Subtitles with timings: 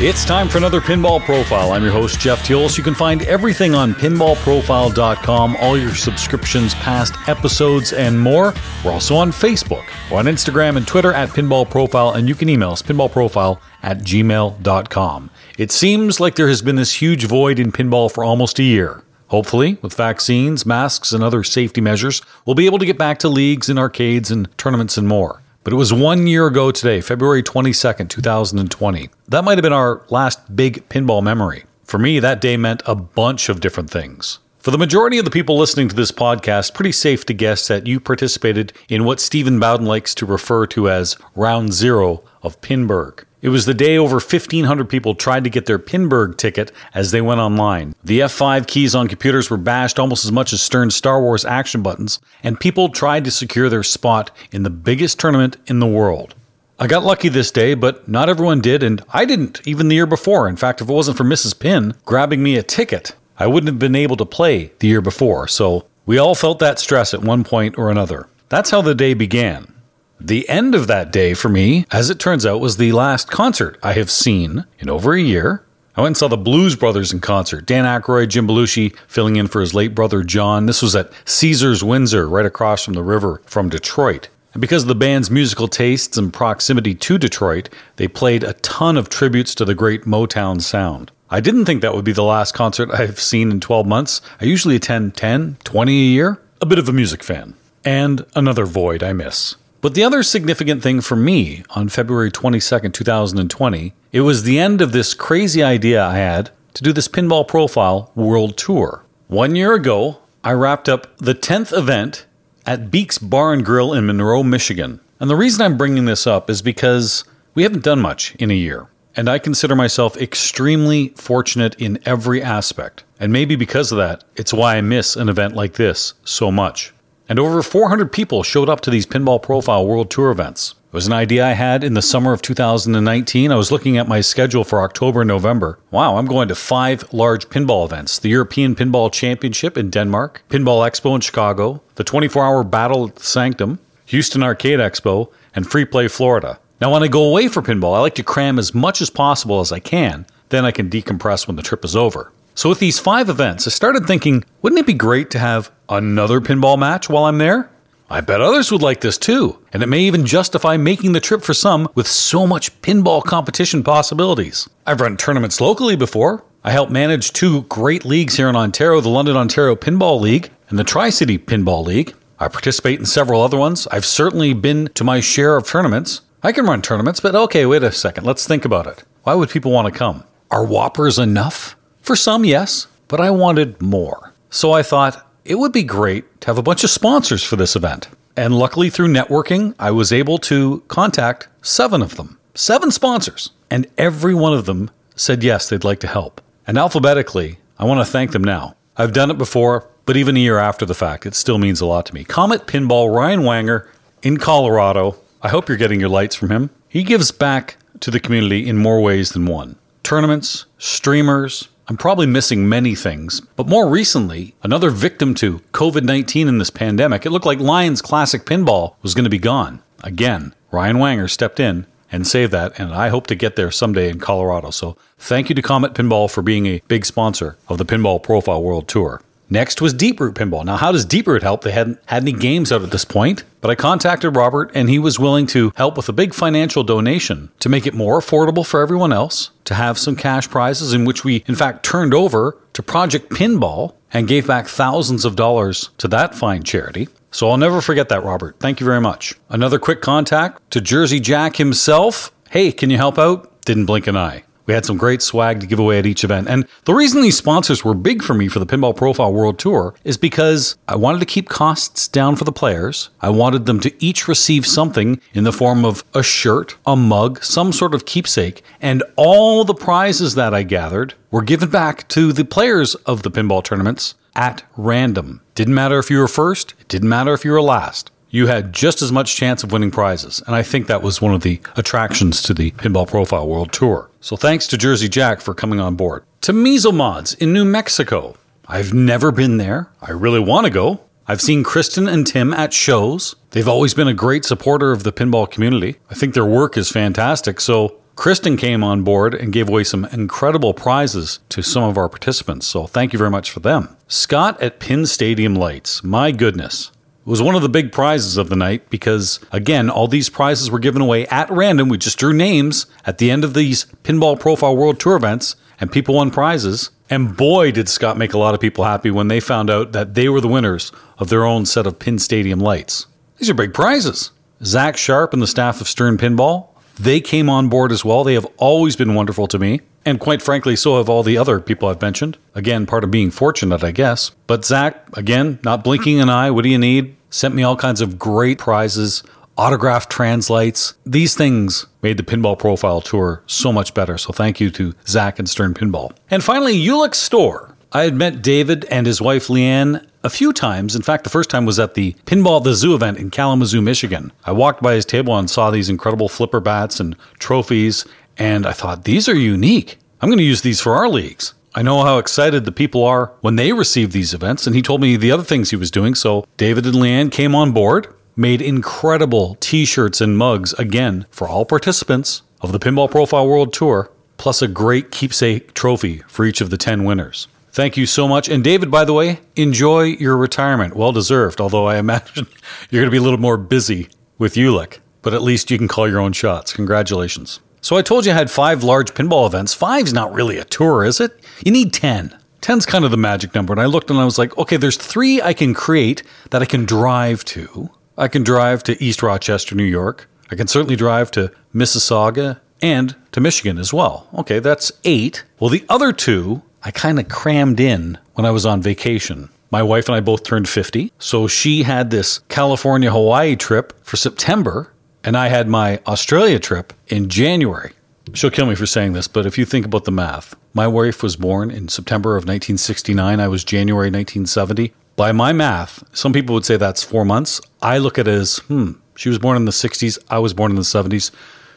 [0.00, 1.72] It's time for another Pinball Profile.
[1.72, 2.78] I'm your host, Jeff Teolis.
[2.78, 8.54] You can find everything on pinballprofile.com, all your subscriptions, past episodes, and more.
[8.84, 9.84] We're also on Facebook.
[10.12, 15.30] On Instagram and Twitter at Pinball Profile, and you can email us, pinballprofile at gmail.com.
[15.58, 19.02] It seems like there has been this huge void in pinball for almost a year.
[19.26, 23.28] Hopefully, with vaccines, masks, and other safety measures, we'll be able to get back to
[23.28, 25.42] leagues and arcades and tournaments and more.
[25.64, 29.10] But it was one year ago today, February 22nd, 2020.
[29.28, 31.64] That might have been our last big pinball memory.
[31.84, 34.38] For me, that day meant a bunch of different things.
[34.58, 37.86] For the majority of the people listening to this podcast, pretty safe to guess that
[37.86, 43.24] you participated in what Stephen Bowden likes to refer to as round zero of Pinburgh.
[43.40, 47.20] It was the day over 1,500 people tried to get their Pinburgh ticket as they
[47.20, 47.94] went online.
[48.02, 51.80] The F5 keys on computers were bashed almost as much as Stern's Star Wars action
[51.80, 56.34] buttons, and people tried to secure their spot in the biggest tournament in the world.
[56.80, 60.06] I got lucky this day, but not everyone did, and I didn't even the year
[60.06, 60.48] before.
[60.48, 61.58] In fact, if it wasn't for Mrs.
[61.58, 65.46] Pin grabbing me a ticket, I wouldn't have been able to play the year before.
[65.46, 68.28] So we all felt that stress at one point or another.
[68.48, 69.72] That's how the day began.
[70.20, 73.78] The end of that day for me, as it turns out, was the last concert
[73.82, 75.64] I have seen in over a year.
[75.96, 77.66] I went and saw the Blues Brothers in concert.
[77.66, 80.66] Dan Aykroyd, Jim Belushi filling in for his late brother John.
[80.66, 84.28] This was at Caesars Windsor, right across from the river from Detroit.
[84.54, 88.96] And because of the band's musical tastes and proximity to Detroit, they played a ton
[88.96, 91.12] of tributes to the great Motown sound.
[91.30, 94.20] I didn't think that would be the last concert I've seen in 12 months.
[94.40, 96.42] I usually attend 10, 20 a year.
[96.60, 97.54] A bit of a music fan.
[97.84, 99.54] And another void I miss.
[99.88, 104.82] But the other significant thing for me on February 22nd, 2020, it was the end
[104.82, 109.06] of this crazy idea I had to do this Pinball Profile World Tour.
[109.28, 112.26] One year ago, I wrapped up the 10th event
[112.66, 115.00] at Beaks Bar and Grill in Monroe, Michigan.
[115.20, 118.54] And the reason I'm bringing this up is because we haven't done much in a
[118.54, 118.88] year.
[119.16, 123.04] And I consider myself extremely fortunate in every aspect.
[123.18, 126.92] And maybe because of that, it's why I miss an event like this so much
[127.28, 130.74] and over 400 people showed up to these Pinball Profile World Tour events.
[130.86, 133.52] It was an idea I had in the summer of 2019.
[133.52, 135.78] I was looking at my schedule for October and November.
[135.90, 140.88] Wow, I'm going to five large pinball events the European Pinball Championship in Denmark, Pinball
[140.88, 145.84] Expo in Chicago, the 24 hour Battle at the Sanctum, Houston Arcade Expo, and Free
[145.84, 146.58] Play Florida.
[146.80, 149.60] Now, when I go away for pinball, I like to cram as much as possible
[149.60, 150.26] as I can.
[150.48, 152.32] Then I can decompress when the trip is over.
[152.58, 156.40] So, with these five events, I started thinking, wouldn't it be great to have another
[156.40, 157.70] pinball match while I'm there?
[158.10, 161.42] I bet others would like this too, and it may even justify making the trip
[161.42, 164.68] for some with so much pinball competition possibilities.
[164.84, 166.42] I've run tournaments locally before.
[166.64, 170.80] I helped manage two great leagues here in Ontario the London Ontario Pinball League and
[170.80, 172.12] the Tri City Pinball League.
[172.40, 173.86] I participate in several other ones.
[173.92, 176.22] I've certainly been to my share of tournaments.
[176.42, 178.24] I can run tournaments, but okay, wait a second.
[178.24, 179.04] Let's think about it.
[179.22, 180.24] Why would people want to come?
[180.50, 181.76] Are Whoppers enough?
[182.08, 184.32] For some, yes, but I wanted more.
[184.48, 187.76] So I thought it would be great to have a bunch of sponsors for this
[187.76, 188.08] event.
[188.34, 193.50] And luckily, through networking, I was able to contact seven of them, seven sponsors.
[193.70, 196.40] And every one of them said yes, they'd like to help.
[196.66, 198.74] And alphabetically, I want to thank them now.
[198.96, 201.86] I've done it before, but even a year after the fact, it still means a
[201.86, 202.24] lot to me.
[202.24, 203.86] Comet Pinball, Ryan Wanger
[204.22, 205.16] in Colorado.
[205.42, 206.70] I hope you're getting your lights from him.
[206.88, 212.26] He gives back to the community in more ways than one tournaments, streamers, I'm probably
[212.26, 217.30] missing many things, but more recently, another victim to COVID 19 in this pandemic, it
[217.30, 219.82] looked like Lyons Classic Pinball was going to be gone.
[220.04, 224.10] Again, Ryan Wanger stepped in and saved that, and I hope to get there someday
[224.10, 224.68] in Colorado.
[224.68, 228.62] So thank you to Comet Pinball for being a big sponsor of the Pinball Profile
[228.62, 229.22] World Tour.
[229.50, 230.66] Next was Deeproot Pinball.
[230.66, 231.62] Now, how does Deeproot help?
[231.62, 234.98] They hadn't had any games out at this point, but I contacted Robert and he
[234.98, 238.82] was willing to help with a big financial donation to make it more affordable for
[238.82, 242.82] everyone else, to have some cash prizes in which we, in fact, turned over to
[242.82, 247.06] Project Pinball and gave back thousands of dollars to that fine charity.
[247.30, 248.56] So I'll never forget that, Robert.
[248.60, 249.34] Thank you very much.
[249.50, 252.32] Another quick contact to Jersey Jack himself.
[252.48, 253.60] Hey, can you help out?
[253.66, 254.44] Didn't blink an eye.
[254.68, 256.46] We had some great swag to give away at each event.
[256.46, 259.94] And the reason these sponsors were big for me for the Pinball Profile World Tour
[260.04, 263.08] is because I wanted to keep costs down for the players.
[263.22, 267.42] I wanted them to each receive something in the form of a shirt, a mug,
[267.42, 272.34] some sort of keepsake, and all the prizes that I gathered were given back to
[272.34, 275.40] the players of the pinball tournaments at random.
[275.54, 278.72] Didn't matter if you were first, it didn't matter if you were last you had
[278.72, 280.42] just as much chance of winning prizes.
[280.46, 284.10] And I think that was one of the attractions to the Pinball Profile World Tour.
[284.20, 286.24] So thanks to Jersey Jack for coming on board.
[286.42, 288.36] To Mezel Mods in New Mexico.
[288.66, 289.90] I've never been there.
[290.02, 291.00] I really want to go.
[291.26, 293.36] I've seen Kristen and Tim at shows.
[293.50, 295.96] They've always been a great supporter of the pinball community.
[296.10, 297.60] I think their work is fantastic.
[297.60, 302.08] So Kristen came on board and gave away some incredible prizes to some of our
[302.08, 302.66] participants.
[302.66, 303.96] So thank you very much for them.
[304.08, 306.02] Scott at Pin Stadium Lights.
[306.02, 306.90] My goodness.
[307.28, 310.70] It was one of the big prizes of the night because, again, all these prizes
[310.70, 311.90] were given away at random.
[311.90, 315.92] We just drew names at the end of these Pinball Profile World Tour events, and
[315.92, 316.90] people won prizes.
[317.10, 320.14] And boy, did Scott make a lot of people happy when they found out that
[320.14, 323.06] they were the winners of their own set of Pin Stadium lights.
[323.36, 324.30] These are big prizes.
[324.64, 328.24] Zach Sharpe and the staff of Stern Pinball, they came on board as well.
[328.24, 329.82] They have always been wonderful to me.
[330.06, 332.38] And quite frankly, so have all the other people I've mentioned.
[332.54, 334.30] Again, part of being fortunate, I guess.
[334.46, 336.50] But Zach, again, not blinking an eye.
[336.50, 337.16] What do you need?
[337.30, 339.22] Sent me all kinds of great prizes,
[339.56, 340.94] autograph translites.
[341.04, 344.16] These things made the Pinball Profile Tour so much better.
[344.16, 346.12] So thank you to Zach and Stern Pinball.
[346.30, 347.74] And finally, Ulick Store.
[347.90, 350.94] I had met David and his wife Leanne a few times.
[350.94, 354.30] In fact, the first time was at the Pinball the Zoo event in Kalamazoo, Michigan.
[354.44, 358.04] I walked by his table and saw these incredible flipper bats and trophies,
[358.36, 359.98] and I thought, these are unique.
[360.20, 361.54] I'm going to use these for our leagues.
[361.74, 365.00] I know how excited the people are when they receive these events, and he told
[365.00, 366.14] me the other things he was doing.
[366.14, 371.48] So David and Leanne came on board, made incredible t shirts and mugs again for
[371.48, 376.60] all participants of the Pinball Profile World Tour, plus a great keepsake trophy for each
[376.60, 377.48] of the 10 winners.
[377.70, 378.48] Thank you so much.
[378.48, 380.96] And David, by the way, enjoy your retirement.
[380.96, 382.46] Well deserved, although I imagine
[382.90, 385.86] you're going to be a little more busy with Ulick, but at least you can
[385.86, 386.72] call your own shots.
[386.72, 387.60] Congratulations.
[387.80, 389.74] So I told you I had five large pinball events.
[389.74, 391.40] Five's not really a tour, is it?
[391.64, 392.36] You need 10.
[392.60, 393.72] 10's kind of the magic number.
[393.72, 396.66] And I looked and I was like, okay, there's three I can create that I
[396.66, 397.90] can drive to.
[398.16, 400.28] I can drive to East Rochester, New York.
[400.50, 404.28] I can certainly drive to Mississauga and to Michigan as well.
[404.34, 405.44] Okay, that's eight.
[405.60, 409.50] Well, the other two I kind of crammed in when I was on vacation.
[409.70, 414.16] My wife and I both turned 50, so she had this California Hawaii trip for
[414.16, 414.92] September,
[415.24, 417.92] and I had my Australia trip in January.
[418.34, 421.22] She'll kill me for saying this, but if you think about the math, my wife
[421.22, 423.40] was born in September of 1969.
[423.40, 424.92] I was January 1970.
[425.16, 427.60] By my math, some people would say that's four months.
[427.82, 430.18] I look at it as, hmm, she was born in the 60s.
[430.30, 431.30] I was born in the 70s.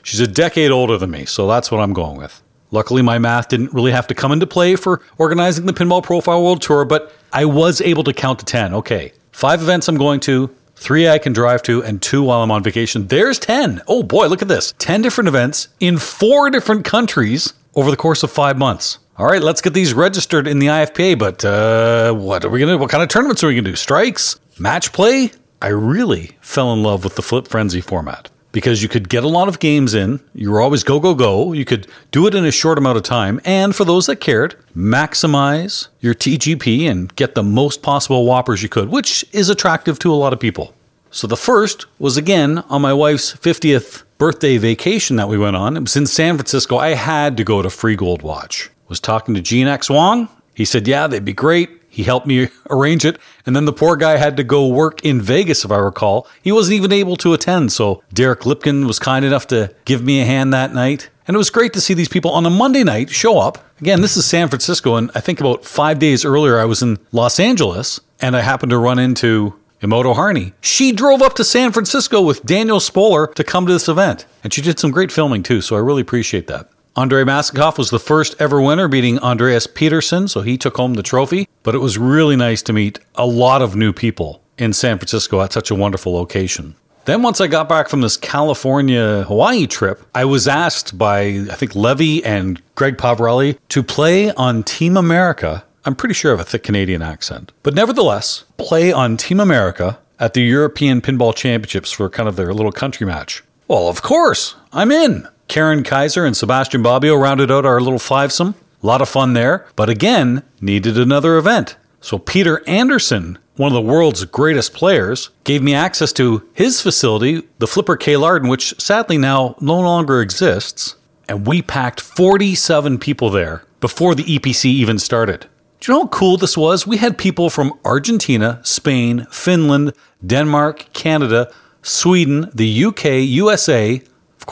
[0.04, 2.44] She's a decade older than me, so that's what I'm going with.
[2.72, 6.44] Luckily, my math didn't really have to come into play for organizing the Pinball Profile
[6.44, 8.74] World Tour, but I was able to count to 10.
[8.76, 12.52] Okay, five events I'm going to, three I can drive to, and two while I'm
[12.52, 13.08] on vacation.
[13.08, 13.84] There's 10.
[13.88, 18.24] Oh boy, look at this 10 different events in four different countries over the course
[18.24, 18.98] of five months.
[19.18, 22.72] All right, let's get these registered in the IFPA, but uh, what are we going
[22.72, 23.76] to What kind of tournaments are we going to do?
[23.76, 24.40] Strikes?
[24.58, 25.32] Match play?
[25.62, 29.28] I really fell in love with the Flip Frenzy format because you could get a
[29.28, 30.20] lot of games in.
[30.34, 31.54] You were always go, go, go.
[31.54, 33.40] You could do it in a short amount of time.
[33.46, 38.70] And for those that cared, maximize your TGP and get the most possible whoppers you
[38.70, 40.74] could, which is attractive to a lot of people.
[41.10, 45.76] So the first was again on my wife's 50th birthday vacation that we went on.
[45.76, 46.78] It was in San Francisco.
[46.78, 48.70] I had to go to Free Gold Watch.
[48.88, 50.30] Was talking to Gene X Hwang.
[50.54, 51.81] He said, Yeah, they'd be great.
[51.94, 53.20] He helped me arrange it.
[53.46, 56.26] And then the poor guy had to go work in Vegas, if I recall.
[56.42, 57.74] He wasn't even able to attend.
[57.74, 61.10] So Derek Lipkin was kind enough to give me a hand that night.
[61.28, 63.58] And it was great to see these people on a Monday night show up.
[63.82, 64.96] Again, this is San Francisco.
[64.96, 68.70] And I think about five days earlier, I was in Los Angeles and I happened
[68.70, 70.54] to run into Emoto Harney.
[70.62, 74.26] She drove up to San Francisco with Daniel Spolar to come to this event.
[74.46, 75.60] And she did some great filming too.
[75.60, 76.70] So I really appreciate that.
[76.98, 81.04] Andrei Massenkoff was the first ever winner, beating Andreas Peterson, so he took home the
[81.04, 81.48] trophy.
[81.64, 85.40] But it was really nice to meet a lot of new people in San Francisco
[85.42, 86.76] at such a wonderful location.
[87.06, 91.56] Then, once I got back from this California Hawaii trip, I was asked by, I
[91.56, 95.64] think, Levy and Greg Pavarelli to play on Team America.
[95.86, 99.98] I'm pretty sure I have a thick Canadian accent, but nevertheless, play on Team America
[100.20, 103.44] at the European Pinball Championships for kind of their little country match.
[103.68, 105.28] Well, of course, I'm in.
[105.52, 108.56] Karen Kaiser and Sebastian Bobbio rounded out our little fivesome.
[108.82, 111.76] A lot of fun there, but again, needed another event.
[112.00, 117.50] So Peter Anderson, one of the world's greatest players, gave me access to his facility,
[117.60, 120.96] the Flipper K Larden, which sadly now no longer exists.
[121.28, 125.48] And we packed 47 people there before the EPC even started.
[125.82, 126.88] Do you know how cool this was?
[126.88, 129.92] We had people from Argentina, Spain, Finland,
[130.26, 134.02] Denmark, Canada, Sweden, the UK, USA,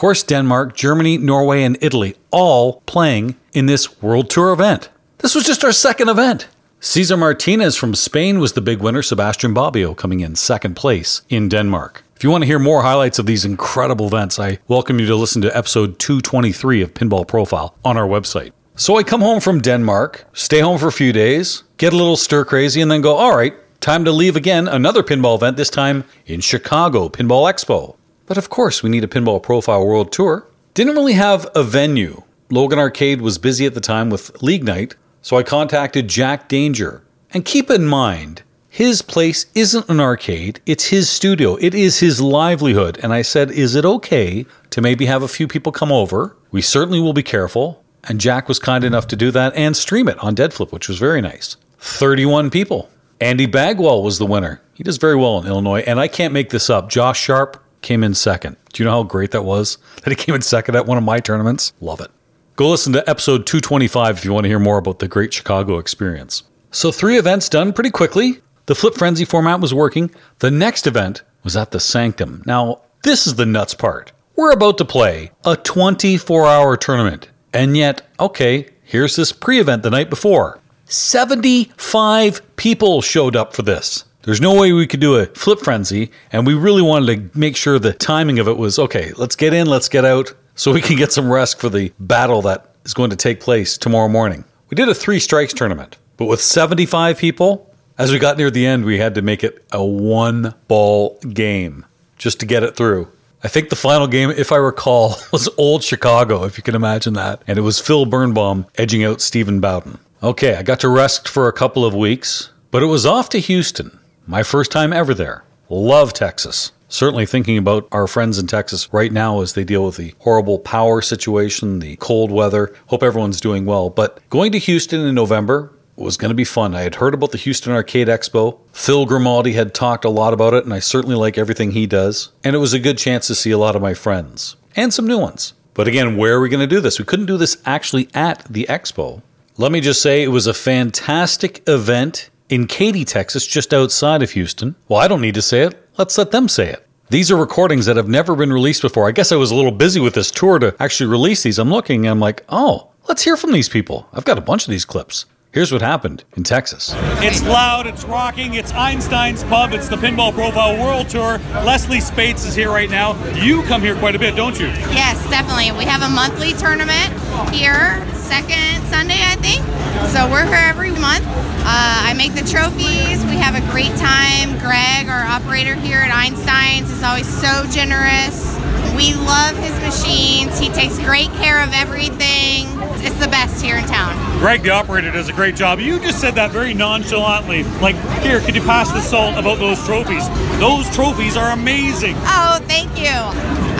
[0.00, 4.88] course, Denmark, Germany, Norway, and Italy all playing in this World Tour event.
[5.18, 6.48] This was just our second event.
[6.80, 11.50] Cesar Martinez from Spain was the big winner, Sebastian Bobbio coming in second place in
[11.50, 12.02] Denmark.
[12.16, 15.14] If you want to hear more highlights of these incredible events, I welcome you to
[15.14, 18.52] listen to episode 223 of Pinball Profile on our website.
[18.76, 22.16] So I come home from Denmark, stay home for a few days, get a little
[22.16, 23.52] stir crazy, and then go, all right,
[23.82, 27.96] time to leave again, another pinball event, this time in Chicago, Pinball Expo.
[28.30, 30.46] But of course, we need a Pinball Profile World Tour.
[30.74, 32.22] Didn't really have a venue.
[32.48, 37.02] Logan Arcade was busy at the time with League Night, so I contacted Jack Danger.
[37.34, 41.56] And keep in mind, his place isn't an arcade, it's his studio.
[41.56, 43.00] It is his livelihood.
[43.02, 46.36] And I said, Is it okay to maybe have a few people come over?
[46.52, 47.82] We certainly will be careful.
[48.04, 51.00] And Jack was kind enough to do that and stream it on Deadflip, which was
[51.00, 51.56] very nice.
[51.80, 52.90] 31 people.
[53.20, 54.62] Andy Bagwell was the winner.
[54.72, 55.80] He does very well in Illinois.
[55.80, 56.88] And I can't make this up.
[56.88, 58.56] Josh Sharpe came in second.
[58.72, 59.78] Do you know how great that was?
[60.02, 61.72] That he came in second at one of my tournaments?
[61.80, 62.10] Love it.
[62.56, 65.78] Go listen to episode 225 if you want to hear more about the great Chicago
[65.78, 66.42] experience.
[66.70, 68.40] So, three events done pretty quickly.
[68.66, 70.10] The Flip Frenzy format was working.
[70.38, 72.42] The next event was at the Sanctum.
[72.46, 74.12] Now, this is the nuts part.
[74.36, 77.28] We're about to play a 24 hour tournament.
[77.52, 80.60] And yet, okay, here's this pre event the night before.
[80.86, 84.04] 75 people showed up for this.
[84.22, 87.56] There's no way we could do a flip frenzy, and we really wanted to make
[87.56, 90.82] sure the timing of it was okay, let's get in, let's get out, so we
[90.82, 94.44] can get some rest for the battle that is going to take place tomorrow morning.
[94.68, 98.66] We did a three strikes tournament, but with 75 people, as we got near the
[98.66, 101.86] end, we had to make it a one ball game
[102.18, 103.08] just to get it through.
[103.42, 107.14] I think the final game, if I recall, was Old Chicago, if you can imagine
[107.14, 107.42] that.
[107.46, 109.98] And it was Phil Birnbaum edging out Stephen Bowden.
[110.22, 113.38] Okay, I got to rest for a couple of weeks, but it was off to
[113.38, 113.98] Houston.
[114.30, 115.42] My first time ever there.
[115.68, 116.70] Love Texas.
[116.88, 120.60] Certainly thinking about our friends in Texas right now as they deal with the horrible
[120.60, 122.72] power situation, the cold weather.
[122.86, 123.90] Hope everyone's doing well.
[123.90, 126.76] But going to Houston in November was going to be fun.
[126.76, 128.60] I had heard about the Houston Arcade Expo.
[128.72, 132.30] Phil Grimaldi had talked a lot about it, and I certainly like everything he does.
[132.44, 135.08] And it was a good chance to see a lot of my friends and some
[135.08, 135.54] new ones.
[135.74, 137.00] But again, where are we going to do this?
[137.00, 139.22] We couldn't do this actually at the expo.
[139.56, 144.32] Let me just say it was a fantastic event in Katy, Texas, just outside of
[144.32, 144.74] Houston.
[144.88, 145.88] Well, I don't need to say it.
[145.96, 146.86] Let's let them say it.
[147.08, 149.08] These are recordings that have never been released before.
[149.08, 151.58] I guess I was a little busy with this tour to actually release these.
[151.58, 154.08] I'm looking and I'm like, oh, let's hear from these people.
[154.12, 155.26] I've got a bunch of these clips.
[155.52, 156.94] Here's what happened in Texas.
[157.18, 161.38] It's loud, it's rocking, it's Einstein's Pub, it's the Pinball Profile World Tour.
[161.64, 163.20] Leslie Spates is here right now.
[163.34, 164.68] You come here quite a bit, don't you?
[164.94, 165.72] Yes, definitely.
[165.72, 167.10] We have a monthly tournament
[167.50, 169.66] here, second Sunday, I think.
[170.14, 171.26] So we're here every month.
[171.26, 173.26] Uh, I make the trophies.
[173.26, 174.56] We have a great time.
[174.60, 178.54] Greg, our operator here at Einstein's, is always so generous.
[178.94, 180.60] We love his machines.
[180.60, 182.79] He takes great care of everything.
[183.02, 184.14] It's the best here in town.
[184.38, 185.80] Greg, the operator, does a great job.
[185.80, 187.64] You just said that very nonchalantly.
[187.80, 190.28] Like, here, could you pass the salt about those trophies?
[190.58, 192.14] Those trophies are amazing.
[192.20, 193.08] Oh, thank you.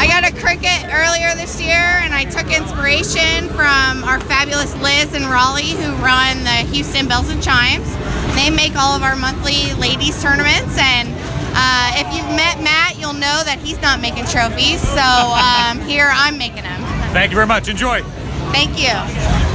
[0.01, 5.15] I got a cricket earlier this year, and I took inspiration from our fabulous Liz
[5.15, 7.89] and Raleigh, who run the Houston Bells and Chimes.
[8.35, 11.09] They make all of our monthly ladies tournaments, and
[11.53, 14.81] uh, if you've met Matt, you'll know that he's not making trophies.
[14.81, 16.81] So um, here I'm making them.
[17.13, 17.69] Thank you very much.
[17.69, 18.03] Enjoy.
[18.53, 18.91] Thank you.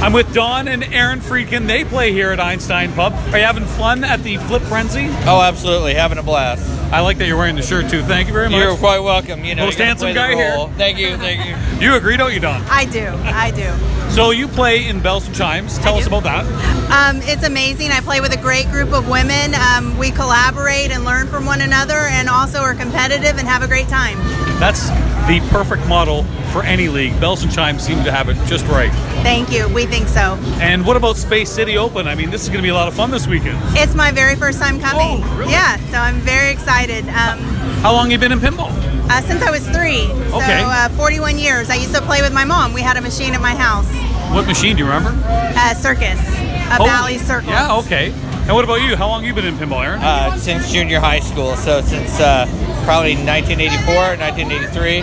[0.04, 1.66] I'm with Don and Aaron Friedkin.
[1.66, 3.12] They play here at Einstein Pub.
[3.32, 5.06] Are you having fun at the Flip Frenzy?
[5.26, 6.70] Oh, absolutely, having a blast.
[6.92, 8.02] I like that you're wearing the shirt too.
[8.02, 8.60] Thank you very much.
[8.60, 9.44] You're quite welcome.
[9.44, 10.68] You know, Most you handsome guy here.
[10.76, 11.84] Thank you, thank you.
[11.84, 12.62] You agree, don't you, Don?
[12.70, 13.06] I do.
[13.24, 13.72] I do.
[14.14, 15.78] So you play in Bells and Chimes.
[15.78, 16.16] Tell I us do.
[16.16, 16.44] about that.
[16.90, 17.90] Um, it's amazing.
[17.90, 19.54] I play with a great group of women.
[19.54, 23.66] Um, we collaborate and learn from one another, and also are competitive and have a
[23.66, 24.16] great time.
[24.58, 24.88] That's
[25.28, 26.22] the perfect model
[26.52, 27.18] for any league.
[27.20, 28.90] Bells and Chimes seem to have it just right.
[29.22, 29.68] Thank you.
[29.68, 30.38] We think so.
[30.60, 32.08] And what about Space City Open?
[32.08, 33.58] I mean, this is going to be a lot of fun this weekend.
[33.76, 35.22] It's my very first time coming.
[35.24, 35.52] Oh, really?
[35.52, 37.04] Yeah, so I'm very excited.
[37.08, 37.38] Um,
[37.82, 38.70] How long have you been in pinball?
[39.10, 40.60] uh, since I was three, Okay.
[40.60, 41.68] so uh, 41 years.
[41.70, 42.72] I used to play with my mom.
[42.72, 43.86] We had a machine at my house,
[44.34, 45.10] What machine do you remember?
[45.28, 47.50] uh, circus, a Oh, Bally Circle.
[47.50, 48.10] Yeah, okay.
[48.46, 48.96] And what about you?
[48.96, 50.00] How long have you been in pinball, Aaron?
[50.00, 52.46] Uh, since junior high school, so since uh,
[52.86, 55.02] probably 1984, 1983.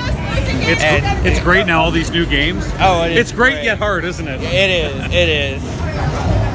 [0.71, 2.65] it's and- it's great now all these new games.
[2.79, 3.65] Oh, it is it's great, great.
[3.65, 4.41] yet hard, isn't it?
[4.41, 5.63] It is, it is.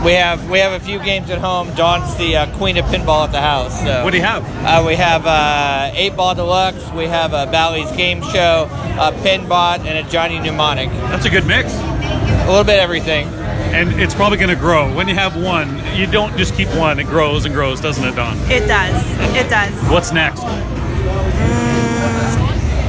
[0.05, 1.75] We have we have a few games at home.
[1.75, 3.79] Dawn's the uh, queen of pinball at the house.
[3.83, 4.05] So.
[4.05, 4.45] What do you have?
[4.65, 6.89] Uh, we have uh, eight ball deluxe.
[6.93, 8.69] We have a Bally's game show,
[8.99, 10.89] a Pinbot, and a Johnny Mnemonic.
[11.11, 11.75] That's a good mix.
[11.75, 13.27] A little bit of everything.
[13.75, 14.95] And it's probably going to grow.
[14.95, 16.99] When you have one, you don't just keep one.
[17.01, 18.39] It grows and grows, doesn't it, Don?
[18.51, 19.05] It does.
[19.37, 19.75] It does.
[19.91, 20.43] What's next?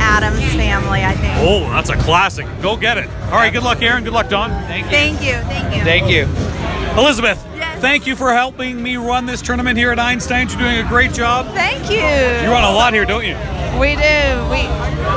[0.10, 1.34] Addams Family, I think.
[1.38, 2.48] Oh, that's a classic.
[2.64, 3.08] Go get it.
[3.26, 4.04] All right, good luck, Aaron.
[4.04, 4.50] Good luck, Don.
[4.68, 4.92] Thank you.
[4.92, 5.34] Thank you.
[5.48, 5.84] Thank you.
[5.84, 7.00] Thank you.
[7.00, 7.80] Elizabeth, Yes.
[7.80, 10.50] thank you for helping me run this tournament here at Einstein.
[10.50, 11.46] You're doing a great job.
[11.54, 11.98] Thank you.
[11.98, 13.36] You run a lot here, don't you?
[13.78, 14.50] We do.
[14.50, 14.70] We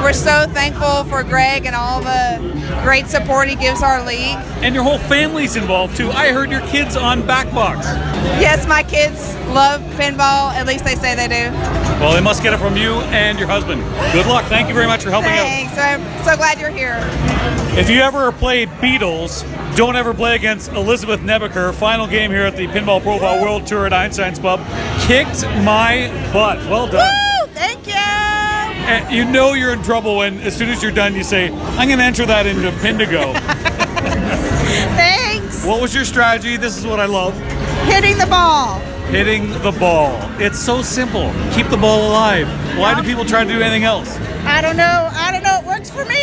[0.03, 4.37] we're so thankful for Greg and all the great support he gives our league.
[4.63, 6.11] And your whole family's involved too.
[6.11, 7.83] I heard your kids on Backbox.
[8.41, 10.53] Yes, my kids love pinball.
[10.55, 11.53] At least they say they do.
[12.01, 13.83] Well, they must get it from you and your husband.
[14.13, 14.45] Good luck.
[14.47, 15.45] Thank you very much for helping out.
[15.45, 15.79] Thanks.
[15.79, 16.99] I'm so glad you're here.
[17.79, 21.73] If you ever play Beatles, don't ever play against Elizabeth Nebaker.
[21.75, 24.61] Final game here at the Pinball Profile World Tour at Einstein's Pub.
[25.03, 26.59] Kicked my butt.
[26.69, 27.09] Well done.
[27.09, 27.22] Woo!
[28.85, 29.19] Thank you.
[29.19, 31.99] You know you're in trouble when, as soon as you're done, you say, I'm going
[31.99, 33.33] to enter that into Pindigo.
[34.97, 35.65] Thanks.
[35.65, 36.57] what was your strategy?
[36.57, 37.39] This is what I love.
[37.87, 38.79] Hitting the ball.
[39.11, 40.17] Hitting the ball.
[40.41, 41.33] It's so simple.
[41.53, 42.49] Keep the ball alive.
[42.79, 44.17] Why do people try to do anything else?
[44.45, 45.09] I don't know.
[45.13, 45.59] I don't know.
[45.61, 46.23] It works for me.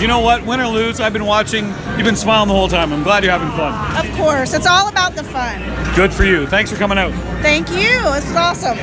[0.00, 0.44] You know what?
[0.44, 1.66] Win or lose, I've been watching.
[1.96, 2.92] You've been smiling the whole time.
[2.92, 4.04] I'm glad you're having fun.
[4.04, 4.52] Of course.
[4.54, 5.60] It's all about the fun.
[5.94, 6.46] Good for you.
[6.46, 7.12] Thanks for coming out.
[7.42, 8.02] Thank you.
[8.14, 8.78] This is awesome.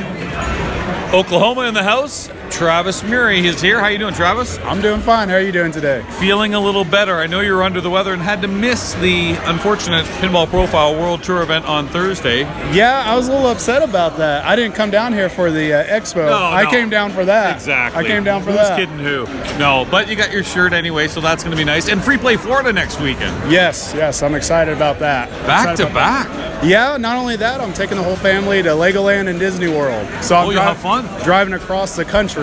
[1.12, 2.30] Oklahoma in the house.
[2.50, 3.80] Travis Murray is here.
[3.80, 4.58] How you doing, Travis?
[4.58, 5.28] I'm doing fine.
[5.28, 6.02] How are you doing today?
[6.18, 7.14] Feeling a little better.
[7.16, 10.94] I know you were under the weather and had to miss the unfortunate Pinball Profile
[10.94, 12.40] World Tour event on Thursday.
[12.74, 14.44] Yeah, I was a little upset about that.
[14.44, 16.26] I didn't come down here for the uh, expo.
[16.28, 16.70] No, I no.
[16.70, 17.54] came down for that.
[17.56, 18.04] Exactly.
[18.04, 18.76] I came down for Who's that.
[18.78, 19.24] kidding who?
[19.58, 21.88] No, but you got your shirt anyway, so that's going to be nice.
[21.88, 23.50] And Free Play Florida next weekend.
[23.50, 25.30] Yes, yes, I'm excited about that.
[25.46, 26.28] Back to back.
[26.28, 26.50] that.
[26.66, 30.06] Yeah, not only that, I'm taking the whole family to Legoland and Disney World.
[30.22, 31.06] So I'm Oh, you'll have fun.
[31.22, 32.39] driving across the country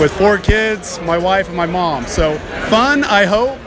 [0.00, 2.06] with four kids, my wife, and my mom.
[2.06, 3.58] So fun, I hope.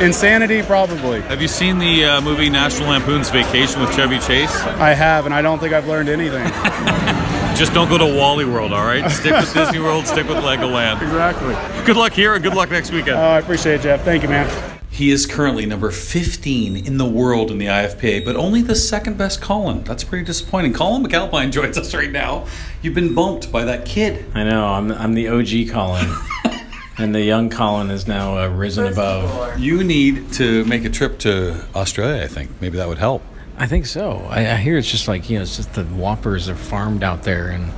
[0.00, 1.22] Insanity, probably.
[1.22, 4.54] Have you seen the uh, movie National Lampoon's Vacation with Chevy Chase?
[4.78, 6.44] I have, and I don't think I've learned anything.
[7.56, 9.10] Just don't go to Wally World, all right?
[9.10, 10.96] Stick with Disney World, stick with Legoland.
[11.02, 11.54] exactly.
[11.86, 13.16] Good luck here and good luck next weekend.
[13.16, 14.02] Oh, I appreciate it, Jeff.
[14.02, 14.75] Thank you, man.
[14.96, 19.18] He is currently number 15 in the world in the IFPA, but only the second
[19.18, 19.84] best Colin.
[19.84, 20.72] That's pretty disappointing.
[20.72, 22.46] Colin McAlpine joins us right now.
[22.80, 24.24] You've been bumped by that kid.
[24.34, 24.64] I know.
[24.64, 26.10] I'm I'm the OG Colin,
[26.96, 29.58] and the young Colin is now uh, risen above.
[29.58, 32.50] You need to make a trip to Australia, I think.
[32.62, 33.22] Maybe that would help.
[33.58, 34.26] I think so.
[34.30, 37.22] I, I hear it's just like you know, it's just the whoppers are farmed out
[37.22, 37.70] there, and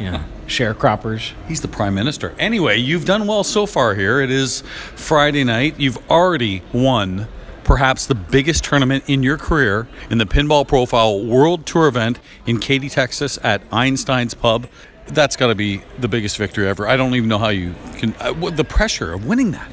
[0.00, 1.32] you know, sharecroppers.
[1.48, 2.34] He's the prime minister.
[2.38, 4.20] Anyway, you've done well so far here.
[4.20, 4.62] It is
[4.94, 5.78] Friday night.
[5.78, 7.28] You've already won
[7.64, 12.60] perhaps the biggest tournament in your career in the Pinball Profile World Tour event in
[12.60, 14.66] Katy, Texas at Einstein's Pub.
[15.06, 16.86] That's got to be the biggest victory ever.
[16.86, 18.14] I don't even know how you can.
[18.20, 19.70] Uh, what- the pressure of winning that.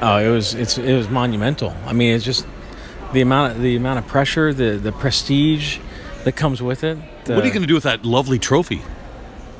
[0.00, 1.74] Oh, it was it's it was monumental.
[1.84, 2.46] I mean, it's just
[3.12, 5.78] the amount of the amount of pressure, the the prestige
[6.24, 6.98] that comes with it.
[7.24, 8.82] The, what are you going to do with that lovely trophy?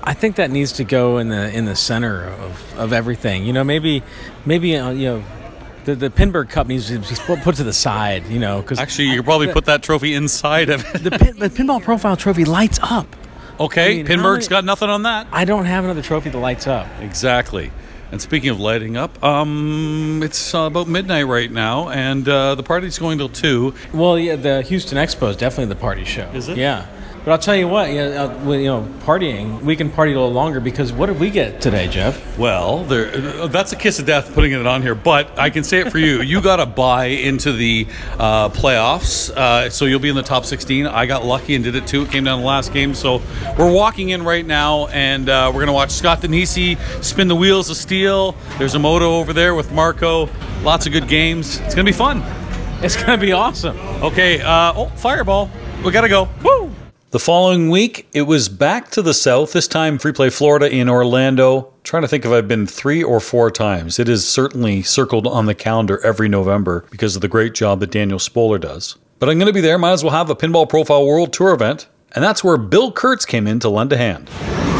[0.08, 3.44] I think that needs to go in the in the center of, of everything.
[3.44, 4.02] You know, maybe
[4.46, 5.24] maybe uh, you know.
[5.84, 9.08] The, the Pinburgh Cup needs to be put, to the side, you know, because Actually,
[9.08, 11.02] you could probably put that trophy inside of it.
[11.02, 13.06] the, pin, the pinball profile trophy lights up.
[13.58, 15.28] Okay, I mean, many- got nothing on that.
[15.32, 16.86] I don't have another trophy that lights up.
[17.00, 17.70] Exactly.
[18.12, 22.62] And speaking of lighting up, um, it's uh, about midnight right now, and uh, the
[22.62, 23.72] party's going till two.
[23.94, 26.28] Well, yeah, the Houston Expo is definitely the party show.
[26.34, 26.58] Is it?
[26.58, 26.86] Yeah.
[27.28, 30.32] But I'll tell you what, yeah, uh, you know, partying, we can party a little
[30.32, 32.38] longer because what did we get today, Jeff?
[32.38, 35.62] Well, there, uh, that's a kiss of death putting it on here, but I can
[35.62, 36.22] say it for you.
[36.28, 37.86] You got to buy into the
[38.18, 40.86] uh, playoffs, uh, so you'll be in the top 16.
[40.86, 42.04] I got lucky and did it too.
[42.04, 43.20] It came down to the last game, so
[43.58, 47.36] we're walking in right now, and uh, we're going to watch Scott Danesi spin the
[47.36, 48.34] wheels of steel.
[48.56, 50.30] There's a moto over there with Marco.
[50.62, 51.58] Lots of good games.
[51.60, 52.22] It's going to be fun.
[52.82, 53.78] It's going to be awesome.
[54.02, 55.50] Okay, uh, oh, fireball.
[55.84, 56.26] We got to go.
[56.42, 56.72] Woo!
[57.10, 60.90] The following week, it was back to the south, this time Free Play Florida in
[60.90, 61.72] Orlando.
[61.82, 63.98] Trying to think if I've been three or four times.
[63.98, 67.90] It is certainly circled on the calendar every November because of the great job that
[67.90, 68.98] Daniel Spolar does.
[69.20, 71.54] But I'm going to be there, might as well have a Pinball Profile World Tour
[71.54, 71.88] event.
[72.14, 74.30] And that's where Bill Kurtz came in to lend a hand.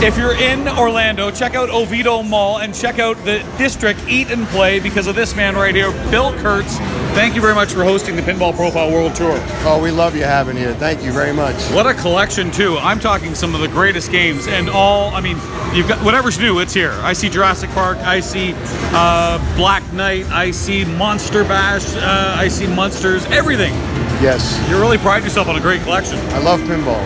[0.01, 4.47] If you're in Orlando, check out Oviedo Mall and check out the district Eat and
[4.47, 6.79] Play because of this man right here, Bill Kurtz.
[7.17, 9.35] Thank you very much for hosting the Pinball Profile World Tour.
[9.64, 10.73] Oh, we love you having you.
[10.75, 11.57] Thank you very much.
[11.73, 12.79] What a collection, too.
[12.79, 15.37] I'm talking some of the greatest games and all, I mean,
[15.75, 16.93] you've got whatever's new, it's here.
[17.03, 18.55] I see Jurassic Park, I see
[18.95, 23.73] uh, Black Knight, I see Monster Bash, uh, I see Monsters, everything.
[24.21, 26.19] Yes, You really pride yourself on a great collection.
[26.33, 27.01] I love pinball.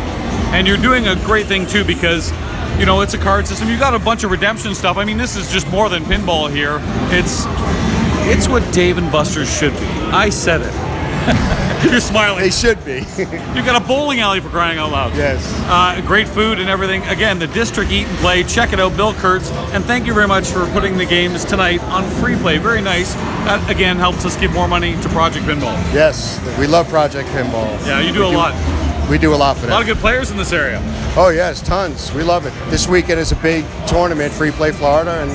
[0.54, 2.30] And you're doing a great thing too because,
[2.78, 3.68] you know, it's a card system.
[3.68, 4.96] You got a bunch of redemption stuff.
[4.96, 6.78] I mean, this is just more than pinball here.
[7.10, 7.44] It's
[8.24, 9.86] it's what Dave and Buster's should be.
[10.10, 10.72] I said it.
[11.90, 12.40] you're smiling.
[12.40, 12.98] They should be.
[13.18, 15.14] You've got a bowling alley for crying out loud.
[15.16, 15.42] yes.
[15.66, 17.02] Uh, great food and everything.
[17.04, 18.42] Again, the District Eat and Play.
[18.44, 19.50] Check it out, Bill Kurtz.
[19.72, 22.58] And thank you very much for putting the games tonight on free play.
[22.58, 23.14] Very nice.
[23.14, 25.74] That again helps us give more money to Project Pinball.
[25.92, 26.38] Yes.
[26.58, 27.86] We love Project Pinball.
[27.86, 29.08] Yeah, you do We a lot.
[29.10, 29.72] We do a lot for that.
[29.72, 30.80] A lot of good players in this area.
[31.16, 32.12] Oh yes, tons.
[32.14, 32.52] We love it.
[32.70, 35.30] This weekend is a big tournament, Free Play Florida, and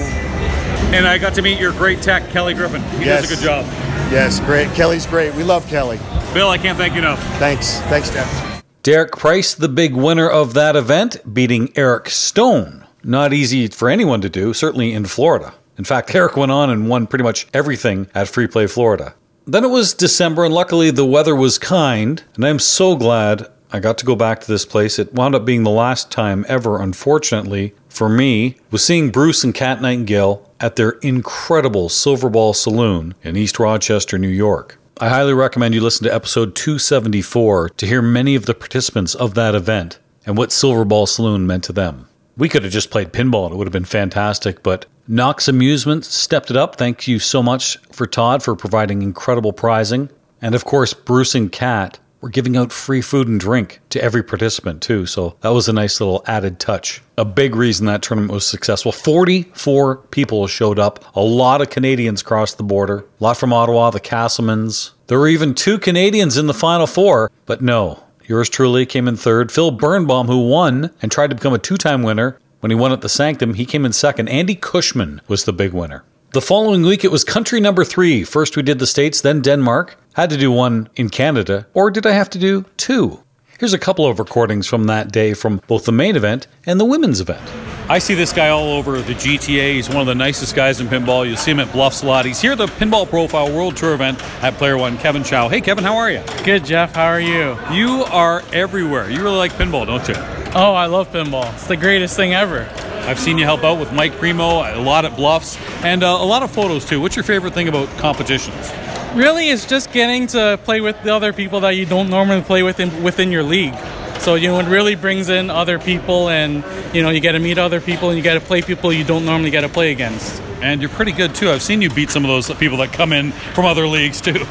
[0.96, 2.82] And I got to meet your great tech, Kelly Griffin.
[2.98, 3.28] He Yes.
[3.28, 3.66] does a good job.
[4.12, 4.74] yes, great.
[4.74, 5.36] Kelly's great.
[5.36, 6.00] We love Kelly.
[6.38, 7.20] Bill, I can't thank you enough.
[7.40, 7.80] Thanks.
[7.90, 8.64] Thanks, Jeff.
[8.84, 12.86] Derek Price, the big winner of that event, beating Eric Stone.
[13.04, 15.56] Not easy for anyone to do, certainly in Florida.
[15.80, 19.16] In fact, Eric went on and won pretty much everything at Free Play Florida.
[19.48, 23.80] Then it was December, and luckily the weather was kind, and I'm so glad I
[23.80, 25.00] got to go back to this place.
[25.00, 29.56] It wound up being the last time ever, unfortunately, for me, was seeing Bruce and
[29.56, 34.78] Cat Nightingale at their incredible Silver Ball Saloon in East Rochester, New York.
[35.00, 39.36] I highly recommend you listen to episode 274 to hear many of the participants of
[39.36, 42.10] that event and what Silver Ball Saloon meant to them.
[42.36, 46.50] We could have just played pinball it would have been fantastic, but Knox Amusement stepped
[46.50, 46.78] it up.
[46.78, 50.10] Thank you so much for Todd for providing incredible prizing.
[50.42, 54.24] And of course, Bruce and Kat were giving out free food and drink to every
[54.24, 55.06] participant too.
[55.06, 57.02] So that was a nice little added touch.
[57.18, 58.92] A big reason that tournament was successful.
[58.92, 61.04] 44 people showed up.
[61.16, 63.06] A lot of Canadians crossed the border.
[63.20, 64.92] A lot from Ottawa, the Castlemans.
[65.08, 68.04] There were even two Canadians in the final four, but no.
[68.26, 69.52] Yours truly came in third.
[69.52, 72.92] Phil Birnbaum, who won and tried to become a two time winner when he won
[72.92, 74.28] at the Sanctum, he came in second.
[74.30, 76.04] Andy Cushman was the big winner.
[76.34, 78.24] The following week, it was country number three.
[78.24, 79.98] First, we did the States, then Denmark.
[80.18, 81.68] Had to do one in Canada.
[81.76, 83.22] Or did I have to do two?
[83.60, 86.86] Here's a couple of recordings from that day from both the main event and the
[86.86, 87.48] women's event.
[87.88, 89.76] I see this guy all over the GTA.
[89.76, 91.28] He's one of the nicest guys in pinball.
[91.28, 92.26] You'll see him at Bluffs a lot.
[92.26, 94.98] He's here at the Pinball Profile World Tour event at Player One.
[94.98, 95.50] Kevin Chow.
[95.50, 96.24] Hey, Kevin, how are you?
[96.44, 96.96] Good, Jeff.
[96.96, 97.56] How are you?
[97.72, 99.12] You are everywhere.
[99.12, 100.16] You really like pinball, don't you?
[100.56, 101.54] Oh, I love pinball.
[101.54, 102.64] It's the greatest thing ever.
[103.08, 106.26] I've seen you help out with Mike Primo a lot at Bluffs and uh, a
[106.26, 107.00] lot of photos too.
[107.00, 108.70] What's your favorite thing about competitions?
[109.16, 112.64] Really, it's just getting to play with the other people that you don't normally play
[112.64, 113.74] with in, within your league.
[114.20, 117.40] So you know, it really brings in other people, and you know, you get to
[117.40, 119.94] meet other people, and you get to play people you don't normally get to play
[119.94, 120.42] against.
[120.62, 121.50] And you're pretty good too.
[121.50, 124.46] I've seen you beat some of those people that come in from other leagues too.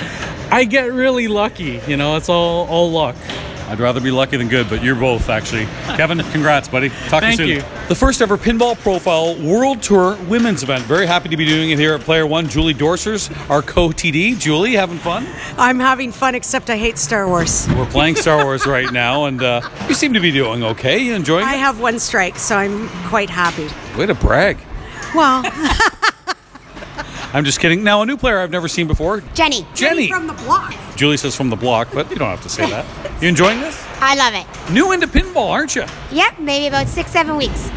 [0.51, 1.83] I get really lucky.
[1.87, 3.17] You know, it's all all luck.
[3.69, 5.67] I'd rather be lucky than good, but you're both actually.
[5.97, 6.89] Kevin, congrats, buddy.
[7.09, 7.65] Talk Thank to you soon.
[7.71, 7.77] you.
[7.79, 7.89] soon.
[7.89, 10.85] The first ever Pinball Profile World Tour Women's event.
[10.85, 12.49] Very happy to be doing it here at Player One.
[12.49, 14.39] Julie Dorsers, our co-TD.
[14.39, 15.27] Julie, having fun?
[15.59, 17.67] I'm having fun, except I hate Star Wars.
[17.71, 20.99] We're playing Star Wars right now, and uh, you seem to be doing okay.
[20.99, 21.59] You enjoying I it?
[21.59, 23.69] have one strike, so I'm quite happy.
[23.99, 24.59] Way to brag.
[25.15, 25.43] Well,
[27.33, 27.83] I'm just kidding.
[27.83, 29.23] Now, a new player I've never seen before.
[29.35, 29.67] Jenny.
[29.75, 30.09] Jenny.
[30.09, 30.75] from the block.
[30.97, 33.23] Julie says from the block, but you don't have to say that.
[33.23, 33.83] You enjoying this?
[34.01, 34.73] I love it.
[34.73, 35.85] New into pinball, aren't you?
[36.11, 37.71] Yep, maybe about six, seven weeks.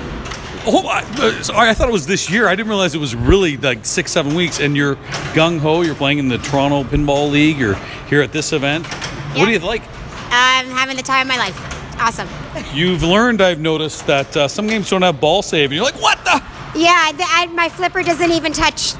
[0.65, 2.47] Oh, I, uh, sorry, I thought it was this year.
[2.47, 4.59] I didn't realize it was really like six, seven weeks.
[4.59, 4.95] And you're
[5.33, 5.81] gung ho.
[5.81, 7.57] You're playing in the Toronto Pinball League.
[7.57, 7.75] You're
[8.09, 8.85] here at this event.
[9.35, 9.83] What do you like?
[10.31, 11.57] I'm having the time of my life.
[11.99, 12.27] Awesome.
[12.73, 15.71] You've learned, I've noticed, that uh, some games don't have ball save.
[15.71, 16.43] And you're like, what the?
[16.77, 18.93] Yeah, the, I, my flipper doesn't even touch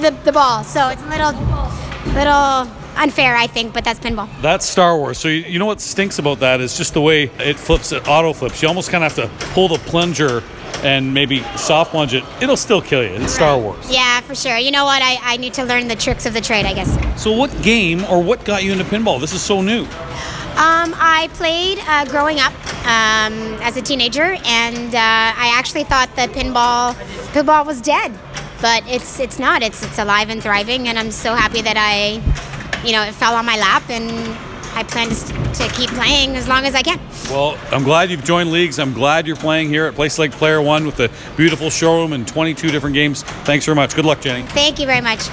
[0.00, 1.32] the, the ball, so it's a little,
[2.12, 4.28] little unfair, I think, but that's pinball.
[4.40, 5.18] That's Star Wars.
[5.18, 7.92] So you, you know what stinks about that is just the way it flips.
[7.92, 8.62] It auto flips.
[8.62, 10.42] You almost kind of have to pull the plunger
[10.82, 12.24] and maybe soft plunge it.
[12.42, 13.10] It'll still kill you.
[13.10, 13.90] It's Star Wars.
[13.90, 14.56] Yeah, for sure.
[14.58, 15.02] You know what?
[15.02, 17.22] I, I need to learn the tricks of the trade, I guess.
[17.22, 19.20] So what game or what got you into pinball?
[19.20, 19.86] This is so new.
[20.54, 22.52] Um, I played uh, growing up
[22.86, 26.94] um, as a teenager, and uh, I actually thought that pinball
[27.32, 28.12] pinball was dead,
[28.62, 29.62] but it's it's not.
[29.64, 32.22] It's it's alive and thriving, and I'm so happy that I,
[32.84, 34.10] you know, it fell on my lap, and
[34.76, 37.00] I plan to, s- to keep playing as long as I can.
[37.30, 38.78] Well, I'm glad you've joined leagues.
[38.78, 42.26] I'm glad you're playing here at Place like Player One with the beautiful showroom and
[42.26, 43.22] 22 different games.
[43.44, 43.94] Thanks very much.
[43.94, 44.42] Good luck, Jenny.
[44.48, 45.28] Thank you very much.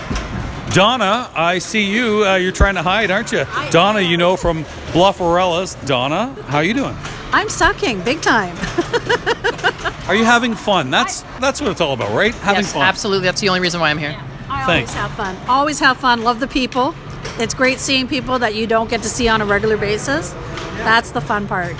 [0.73, 2.25] Donna, I see you.
[2.25, 3.43] Uh, you're trying to hide, aren't you?
[3.71, 5.75] Donna, you know from Bluff Orellas.
[5.85, 6.95] Donna, how are you doing?
[7.33, 8.55] I'm sucking big time.
[10.07, 10.89] Are you having fun?
[10.89, 12.33] That's that's what it's all about, right?
[12.35, 12.81] Having Yes, fun.
[12.81, 13.25] absolutely.
[13.25, 14.17] That's the only reason why I'm here.
[14.49, 14.91] I Thanks.
[14.91, 15.37] always have fun.
[15.47, 16.23] Always have fun.
[16.23, 16.93] Love the people.
[17.41, 20.31] It's great seeing people that you don't get to see on a regular basis.
[20.83, 21.75] That's the fun part.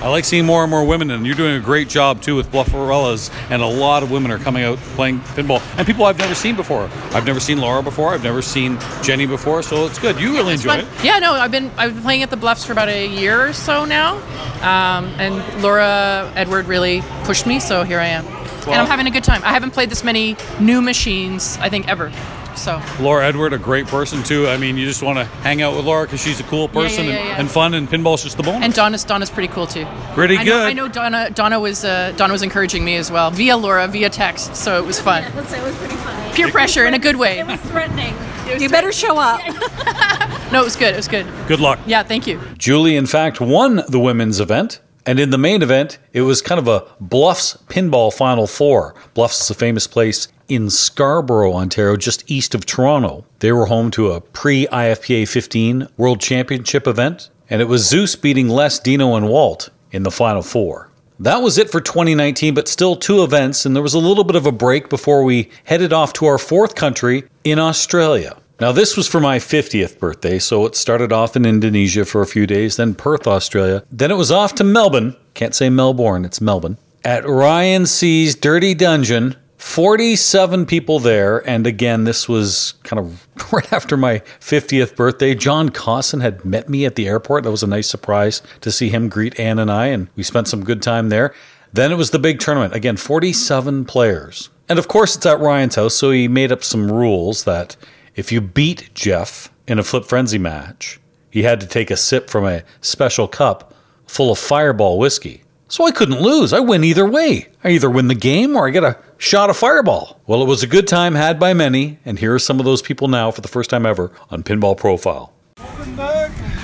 [0.00, 2.52] I like seeing more and more women, and you're doing a great job too with
[2.52, 3.32] Bluff Orellas.
[3.50, 6.54] And a lot of women are coming out playing pinball, and people I've never seen
[6.56, 6.90] before.
[7.12, 8.12] I've never seen Laura before.
[8.14, 10.20] I've never seen Jenny before, so it's good.
[10.20, 10.98] You really It's enjoy fun.
[10.98, 11.04] it.
[11.04, 13.52] Yeah, no, I've been I've been playing at the Bluffs for about a year or
[13.54, 14.16] so now,
[14.62, 19.10] um, and Laura Edward really pushed me, so here I am, and I'm having a
[19.10, 19.42] good time.
[19.42, 22.12] I haven't played this many new machines I think ever.
[22.58, 24.46] So Laura Edward, a great person too.
[24.48, 26.66] I mean, you just want to hang out with Laura because she's a cool Yeah,
[26.66, 27.40] yeah, person yeah, and, yeah.
[27.40, 28.64] and fun, and pinball's just the bonus.
[28.64, 29.86] and Donna's Donna's pretty cool too.
[30.14, 30.66] Pretty I know, good.
[30.68, 31.30] I know Donna.
[31.30, 34.86] Donna was uh, Donna was encouraging me as well via Laura via text, so it
[34.86, 35.22] was fun.
[35.24, 36.34] it was pretty funny.
[36.34, 37.38] Peer pressure in a good way.
[37.38, 38.14] It was threatening.
[38.60, 39.40] You better show up.
[40.50, 40.94] No, it was good.
[40.94, 41.26] It was good.
[41.46, 41.78] Good luck.
[41.86, 42.40] Yeah, thank you.
[42.56, 44.80] Julie, in fact, won the women's event.
[45.04, 48.94] And in the main event, it was kind of a Bluffs pinball Final Four.
[49.12, 53.24] Bluffs is a famous place in Scarborough, Ontario, just east of Toronto.
[53.38, 58.16] They were home to a pre IFPA 15 World Championship event, and it was Zeus
[58.16, 60.90] beating Les, Dino, and Walt in the Final Four.
[61.20, 64.36] That was it for 2019, but still two events, and there was a little bit
[64.36, 68.36] of a break before we headed off to our fourth country in Australia.
[68.60, 72.26] Now, this was for my 50th birthday, so it started off in Indonesia for a
[72.26, 73.84] few days, then Perth, Australia.
[73.90, 75.16] Then it was off to Melbourne.
[75.34, 76.76] Can't say Melbourne, it's Melbourne.
[77.04, 79.36] At Ryan C's Dirty Dungeon.
[79.58, 85.34] 47 people there, and again, this was kind of right after my 50th birthday.
[85.34, 87.42] John Cosson had met me at the airport.
[87.42, 90.46] That was a nice surprise to see him greet Ann and I, and we spent
[90.46, 91.34] some good time there.
[91.72, 92.72] Then it was the big tournament.
[92.72, 94.48] Again, 47 players.
[94.68, 97.76] And of course, it's at Ryan's house, so he made up some rules that
[98.14, 102.30] if you beat Jeff in a Flip Frenzy match, he had to take a sip
[102.30, 103.74] from a special cup
[104.06, 105.42] full of fireball whiskey.
[105.68, 106.52] So I couldn't lose.
[106.54, 107.48] I win either way.
[107.62, 110.18] I either win the game or I get a shot of fireball.
[110.26, 112.80] Well, it was a good time had by many, and here are some of those
[112.80, 115.32] people now for the first time ever on Pinball Profile.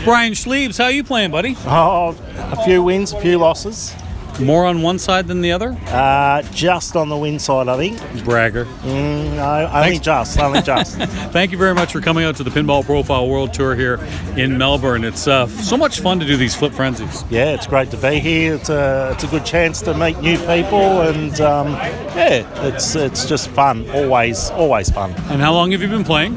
[0.04, 1.56] Brian Schliebs, how you playing, buddy?
[1.66, 3.94] Oh, a few wins, a few losses.
[4.40, 5.76] More on one side than the other?
[5.86, 8.24] Uh, just on the win side, I think.
[8.24, 8.64] Bragger.
[8.82, 10.00] Mm, no, only Thanks.
[10.00, 10.96] just, only just.
[11.32, 14.00] Thank you very much for coming out to the Pinball Profile World Tour here
[14.36, 15.04] in Melbourne.
[15.04, 17.24] It's uh, so much fun to do these flip frenzies.
[17.30, 18.54] yeah, it's great to be here.
[18.54, 23.26] It's a, it's a good chance to meet new people, and um, yeah, it's it's
[23.26, 23.88] just fun.
[23.90, 25.12] Always, always fun.
[25.30, 26.36] And how long have you been playing?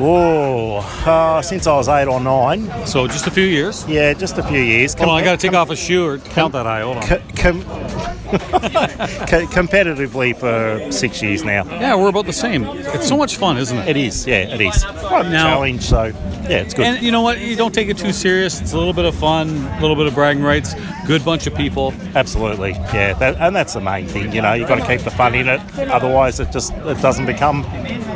[0.00, 2.70] Whoa, uh, since I was eight or nine.
[2.86, 3.86] So just a few years.
[3.86, 4.94] Yeah, just a few years.
[4.94, 6.82] Hold on, I got to take off a shoe or count that high.
[6.92, 7.08] Hold on.
[7.08, 7.62] Co- com-
[8.30, 11.64] co- competitively for six years now.
[11.64, 12.64] Yeah, we're about the same.
[12.64, 13.88] It's so much fun, isn't it?
[13.88, 14.84] It is, yeah, it is.
[14.84, 16.86] Quite a Now- challenge, so yeah, it's good.
[16.86, 17.38] And you know what?
[17.40, 18.60] You don't take it too serious.
[18.60, 20.74] It's a little bit of fun, a little bit of bragging rights.
[21.06, 21.92] Good bunch of people.
[22.14, 24.32] Absolutely, yeah, that, and that's the main thing.
[24.32, 25.60] You know, you've got to keep the fun in it.
[25.90, 27.64] Otherwise, it just it doesn't become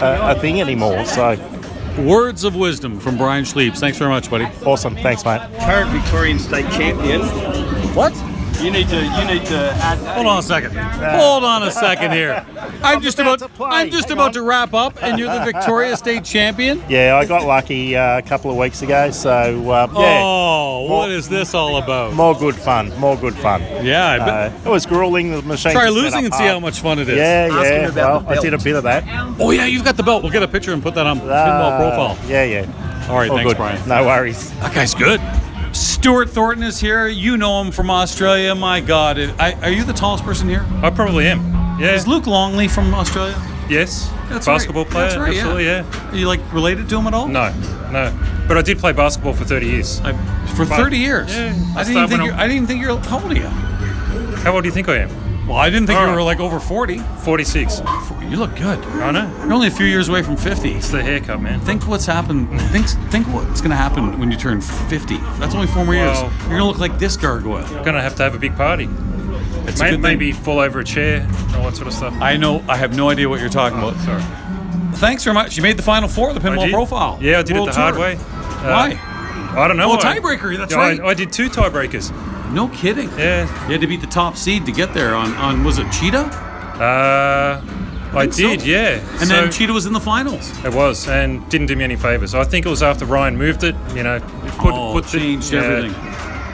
[0.01, 1.05] a, a thing anymore.
[1.05, 1.37] So,
[1.99, 3.79] words of wisdom from Brian Schliebs.
[3.79, 4.47] Thanks very much, buddy.
[4.65, 5.41] Awesome, thanks, mate.
[5.61, 7.21] Current Victorian state champion.
[7.95, 8.13] What?
[8.65, 9.99] You need to you need to add.
[10.15, 10.75] Hold on a second.
[10.75, 12.47] Hold on a second here.
[12.83, 16.83] I'm just about I'm just about to wrap up, and you're the Victoria State champion.
[16.89, 19.11] Yeah, I got lucky uh, a couple of weeks ago.
[19.11, 19.31] So
[19.71, 22.15] uh, yeah, Oh, what is this all about?
[22.15, 23.61] more good fun, more good fun.
[23.85, 24.53] Yeah, I bet.
[24.53, 25.31] Uh, it was grueling.
[25.33, 25.73] The machine.
[25.73, 26.53] Try to set losing up and see hard.
[26.55, 27.19] how much fun it is.
[27.19, 27.89] Yeah, Ask him yeah.
[27.89, 29.05] about Well, the I did a bit of that.
[29.39, 30.23] Oh yeah, you've got the belt.
[30.23, 31.29] We'll get a picture and put that on Pinball
[31.73, 31.77] Uh,
[32.17, 32.19] Profile.
[32.31, 33.07] Yeah, yeah.
[33.11, 33.57] All right, All thanks, good.
[33.59, 33.87] Brian.
[33.87, 34.51] No worries.
[34.61, 35.21] That guy's good.
[35.75, 37.09] Stuart Thornton is here.
[37.09, 38.55] You know him from Australia.
[38.55, 40.65] My God, I, are you the tallest person here?
[40.83, 41.41] I probably am.
[41.81, 41.95] Yeah.
[41.95, 43.35] Is Luke Longley from Australia?
[43.69, 44.09] Yes.
[44.29, 44.93] That's basketball right.
[44.93, 45.05] player.
[45.07, 45.85] That's right, Absolutely, yeah.
[45.91, 46.11] yeah.
[46.13, 47.27] Are you like related to him at all?
[47.27, 47.53] No,
[47.91, 48.45] no.
[48.47, 49.99] But I did play basketball for 30 years.
[50.55, 51.35] For But- 30 years.
[51.35, 51.55] Yeah.
[51.77, 52.99] I didn't even think you're, I'm- didn't think you're.
[52.99, 53.49] How old are you?
[53.49, 55.47] How old do you think I am?
[55.49, 56.15] Well, I didn't think you Oh.
[56.15, 56.99] were like over 40.
[57.25, 57.81] 46.
[58.35, 58.81] You look good.
[58.85, 59.33] I know.
[59.45, 60.73] You're only a few years away from 50.
[60.73, 61.61] It's the haircut, man.
[61.61, 62.49] Think what's happened.
[62.73, 65.19] Think think what's going to happen when you turn 50.
[65.39, 66.17] That's only four more years.
[66.17, 67.65] Well- You're going to look like this gargoyle.
[67.71, 68.89] You're gonna have to have a big party.
[69.69, 72.13] It's May- maybe fall over a chair, all that sort of stuff.
[72.21, 72.65] I know.
[72.69, 73.97] I have no idea what you're talking about.
[74.01, 74.21] Sorry.
[74.97, 75.57] Thanks very much.
[75.57, 77.21] You made the final four of the pinball profile.
[77.23, 78.15] Yeah, I did World it the hard way.
[78.17, 79.01] Uh, Why?
[79.57, 79.89] I don't know.
[79.91, 80.19] Well, why.
[80.19, 81.01] tiebreaker, that's Yeah, I- right.
[81.03, 82.11] I, did two tiebreakers.
[82.53, 83.11] No kidding.
[83.11, 83.43] Yeah.
[83.67, 86.25] You had to beat the top seed to get there on, on was it Cheetah?
[86.83, 87.61] Uh,
[88.17, 88.43] I, think so.
[88.43, 89.01] did, yeah.
[89.21, 90.51] And So- then Cheetah was in the finals.
[90.65, 92.35] It was, and didn't do me any favours.
[92.35, 93.75] I think it was after Ryan moved it.
[93.95, 94.21] You know,
[94.59, 95.95] put, Oh, put the- changed yeah, everything.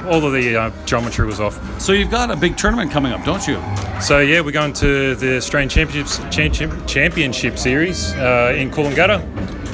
[0.08, 1.60] All of the uh, geometry was off.
[1.80, 3.62] So you've got a big tournament coming up, don't you?
[4.00, 9.20] So yeah, we're going to the Australian Championships Champion- Championship Series uh, in Coolangatta.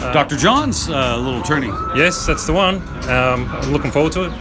[0.02, 0.36] Uh, Dr.
[0.36, 1.68] John's uh, little tourney.
[1.96, 2.76] Yes, that's the one.
[3.08, 4.32] Um, I'm looking forward to it.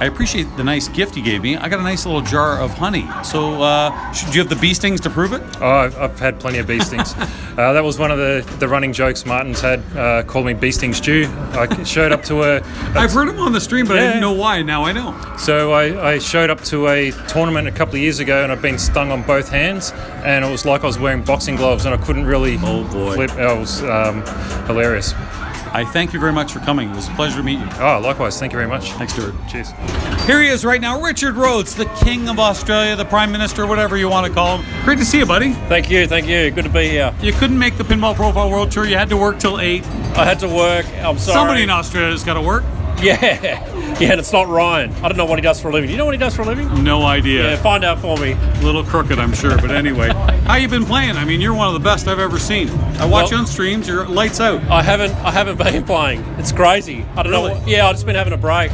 [0.00, 1.56] I appreciate the nice gift you gave me.
[1.56, 3.08] I got a nice little jar of honey.
[3.24, 5.42] So, uh, should you have the bee stings to prove it?
[5.60, 7.14] Oh, I've, I've had plenty of bee stings.
[7.18, 9.80] uh, that was one of the, the running jokes Martin's had.
[9.96, 11.26] Uh, called me bee sting stew.
[11.52, 12.56] I showed up to a.
[12.94, 14.62] I've heard him on the stream, but I didn't know why.
[14.62, 15.18] Now I know.
[15.36, 18.62] So I, I showed up to a tournament a couple of years ago, and I've
[18.62, 19.92] been stung on both hands,
[20.24, 23.14] and it was like I was wearing boxing gloves, and I couldn't really Oh, boy.
[23.14, 23.30] flip.
[23.32, 24.22] It was um,
[24.66, 25.12] hilarious.
[25.72, 26.90] I thank you very much for coming.
[26.90, 27.68] It was a pleasure to meet you.
[27.78, 28.38] Oh, likewise.
[28.38, 28.92] Thank you very much.
[28.92, 29.34] Thanks, Stuart.
[29.48, 29.72] Cheers.
[30.26, 33.96] Here he is right now, Richard Rhodes, the King of Australia, the Prime Minister, whatever
[33.96, 34.84] you want to call him.
[34.84, 35.52] Great to see you, buddy.
[35.68, 36.50] Thank you, thank you.
[36.50, 37.14] Good to be here.
[37.20, 38.84] You couldn't make the Pinball Profile World Tour.
[38.84, 39.84] You had to work till 8.
[40.16, 40.86] I had to work.
[40.96, 41.34] I'm sorry.
[41.34, 42.64] Somebody in Australia's got to work.
[43.02, 44.92] Yeah, yeah, and it's not Ryan.
[45.04, 45.86] I don't know what he does for a living.
[45.88, 46.82] Do you know what he does for a living?
[46.82, 47.50] No idea.
[47.50, 48.32] Yeah, find out for me.
[48.32, 49.56] A little crooked, I'm sure.
[49.56, 50.08] But anyway,
[50.44, 51.16] how you been playing?
[51.16, 52.68] I mean, you're one of the best I've ever seen.
[52.70, 53.86] I watch Well- you on streams.
[53.88, 54.62] You're lights out.
[54.68, 56.20] I haven't, I haven't been playing.
[56.38, 57.04] It's crazy.
[57.16, 57.54] I don't Really?
[57.54, 57.62] know.
[57.66, 58.72] Yeah, I've just been having a break.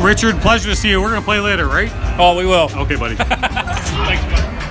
[0.00, 1.00] Richard, pleasure to see you.
[1.00, 1.90] We're gonna play later, right?
[2.18, 2.70] Oh, we will.
[2.74, 3.16] Okay, buddy.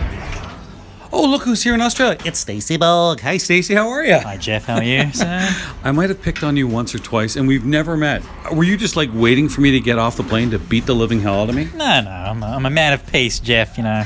[1.13, 2.17] Oh, look who's here in Australia.
[2.23, 3.19] It's Stacey Bog.
[3.19, 3.73] Hi, Stacey.
[3.73, 4.17] How are you?
[4.17, 4.63] Hi, Jeff.
[4.63, 5.49] How are you, sir?
[5.83, 8.23] I might have picked on you once or twice, and we've never met.
[8.53, 10.95] Were you just like waiting for me to get off the plane to beat the
[10.95, 11.67] living hell out of me?
[11.75, 12.09] No, no.
[12.09, 13.77] I'm a, I'm a man of peace, Jeff.
[13.77, 14.03] You know,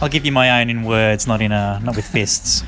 [0.00, 2.62] I'll give you my own in words, not in uh, not with fists.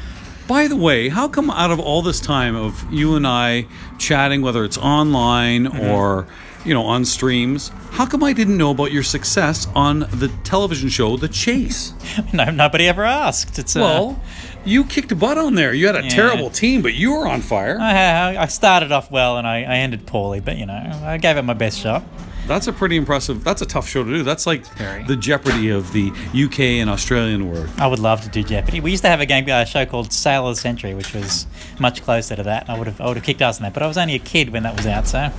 [0.46, 3.66] By the way, how come out of all this time of you and I
[3.98, 6.26] chatting, whether it's online or
[6.68, 10.88] you know on streams, how come I didn't know about your success on the television
[10.90, 11.94] show The Chase?
[12.32, 13.58] no, nobody ever asked.
[13.58, 14.22] It's uh, Well,
[14.64, 15.72] you kicked butt on there.
[15.72, 16.10] You had a Yeah.
[16.10, 17.78] terrible team, but you were on fire.
[17.80, 21.36] I, I started off well and I, I ended poorly, but you know, I gave
[21.38, 22.04] it my best shot.
[22.48, 23.44] That's a pretty impressive.
[23.44, 24.22] That's a tough show to do.
[24.22, 24.64] That's like
[25.06, 27.68] the Jeopardy of the UK and Australian world.
[27.76, 28.80] I would love to do Jeopardy.
[28.80, 31.46] We used to have a game a show called Sale of the Century, which was
[31.78, 32.68] much closer to that.
[32.68, 34.18] I would have I would have kicked ass in that, but I was only a
[34.18, 35.30] kid when that was out, so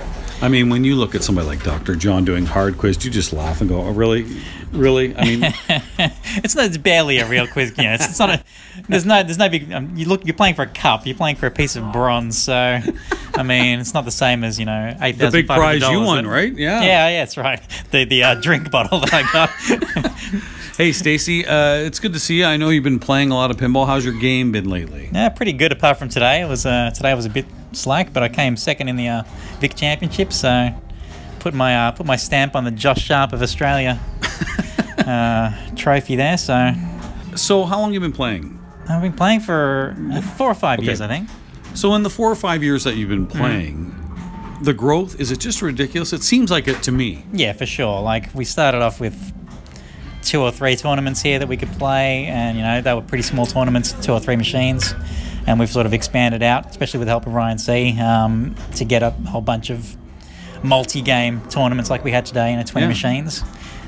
[0.42, 1.94] I mean, when you look at somebody like Dr.
[1.94, 4.26] John doing hard quiz, you just laugh and go, "Oh, really,
[4.72, 5.40] really?" I mean,
[6.42, 6.64] it's not.
[6.66, 7.74] It's barely a real quiz.
[7.76, 8.44] You know, it's, it's not a.
[8.88, 9.22] There's no.
[9.22, 9.70] There's no big.
[9.70, 10.24] Um, you look.
[10.24, 11.06] You're playing for a cup.
[11.06, 12.38] You're playing for a piece of bronze.
[12.38, 12.54] So,
[13.34, 15.80] I mean, it's not the same as you know eight The big thousand five hundred
[15.80, 16.54] prize you won, right?
[16.54, 16.82] Yeah.
[16.84, 16.99] Yeah.
[17.08, 17.20] Yeah.
[17.22, 17.60] That's right.
[17.90, 19.50] The the uh, drink bottle that I got.
[20.76, 22.44] hey, Stacy, uh, it's good to see you.
[22.44, 23.86] I know you've been playing a lot of pinball.
[23.86, 25.10] How's your game been lately?
[25.12, 25.72] yeah, pretty good.
[25.72, 28.88] Apart from today, it was uh, today was a bit slack, but I came second
[28.88, 29.22] in the uh,
[29.60, 30.32] Vic Championship.
[30.32, 30.70] So,
[31.40, 33.98] put my uh, put my stamp on the Josh Sharpe of Australia
[34.98, 36.36] uh, trophy there.
[36.38, 36.72] So,
[37.36, 38.58] so how long have you been playing?
[38.88, 40.86] I've been playing for uh, four or five Okay.
[40.86, 41.28] years, I think.
[41.74, 43.94] So, in the four or five years that you've been playing,
[44.62, 46.12] the growth is it just ridiculous?
[46.12, 47.24] It seems like it to me.
[47.32, 48.00] Yeah, for sure.
[48.02, 49.32] Like we started off with
[50.22, 53.22] two or three tournaments here that we could play, and you know they were pretty
[53.22, 54.94] small tournaments, two or three machines,
[55.46, 58.84] and we've sort of expanded out, especially with the help of Ryan C, um, to
[58.84, 59.96] get a whole bunch of
[60.62, 62.88] multi-game tournaments like we had today, you know, twenty Yeah.
[62.90, 63.42] machines,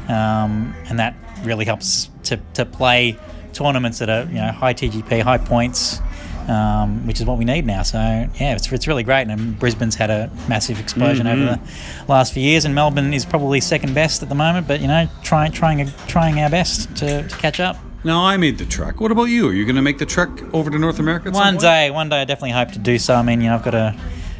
[0.08, 3.18] um, and that really helps to, to play
[3.52, 6.00] tournaments that are you know high TGP, high points.
[6.48, 7.82] Um, which is what we need now.
[7.82, 9.28] So yeah, it's, it's really great.
[9.28, 12.06] And Brisbane's had a massive explosion over Mhm.
[12.06, 14.66] the last few years, and Melbourne is probably second best at the moment.
[14.66, 17.76] But you know, trying trying trying our best to, to catch up.
[18.04, 19.00] Now, I made the trek.
[19.00, 19.48] What about you?
[19.48, 21.30] Are you going to make the trek over to North America?
[21.30, 23.14] One day, one day, I definitely hope to do so.
[23.14, 23.94] I mean, you know, I've got a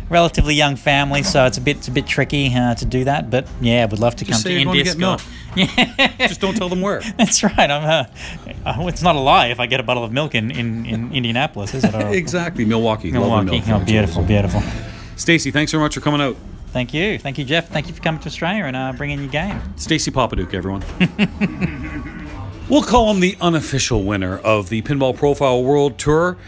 [0.09, 3.31] relatively young family, so it's a bit it's a bit tricky uh, to do that.
[3.31, 4.85] But yeah, I would love to Just come to India.
[4.85, 5.19] to.
[5.55, 7.01] Yeah, just don't tell them where.
[7.19, 7.71] That's right.
[7.71, 7.85] I'm.
[7.85, 8.05] Uh,
[8.65, 11.13] uh, it's not a lie if I get a bottle of milk in, in, in
[11.13, 11.95] Indianapolis, is it?
[11.95, 13.11] Exactly, Milwaukee.
[13.13, 13.63] Milwaukee.
[13.69, 14.63] Oh, beautiful, beautiful.
[15.17, 16.37] Stacy, thanks very much for coming out.
[16.69, 17.69] Thank you, thank you, Jeff.
[17.69, 19.61] Thank you for coming to Australia and uh, bringing your game.
[19.77, 20.83] Stacy Papaduke, everyone.
[22.71, 26.39] we'll call him the unofficial winner of the Pinball Profile World Tour.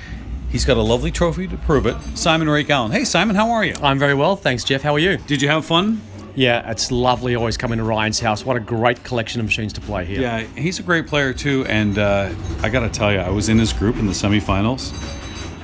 [0.55, 1.97] He's got a lovely trophy to prove it.
[2.17, 2.93] Simon Rake Allen.
[2.93, 3.75] Hey, Simon, how are you?
[3.83, 4.83] I'm very well, thanks, Jeff.
[4.83, 5.17] How are you?
[5.17, 6.01] Did you have fun?
[6.37, 8.45] Yeah, it's lovely always coming to Ryan's house.
[8.47, 10.21] What a great collection of machines to play here.
[10.21, 13.49] Yeah, he's a great player too, and uh, I got to tell you, I was
[13.49, 14.93] in his group in the semifinals.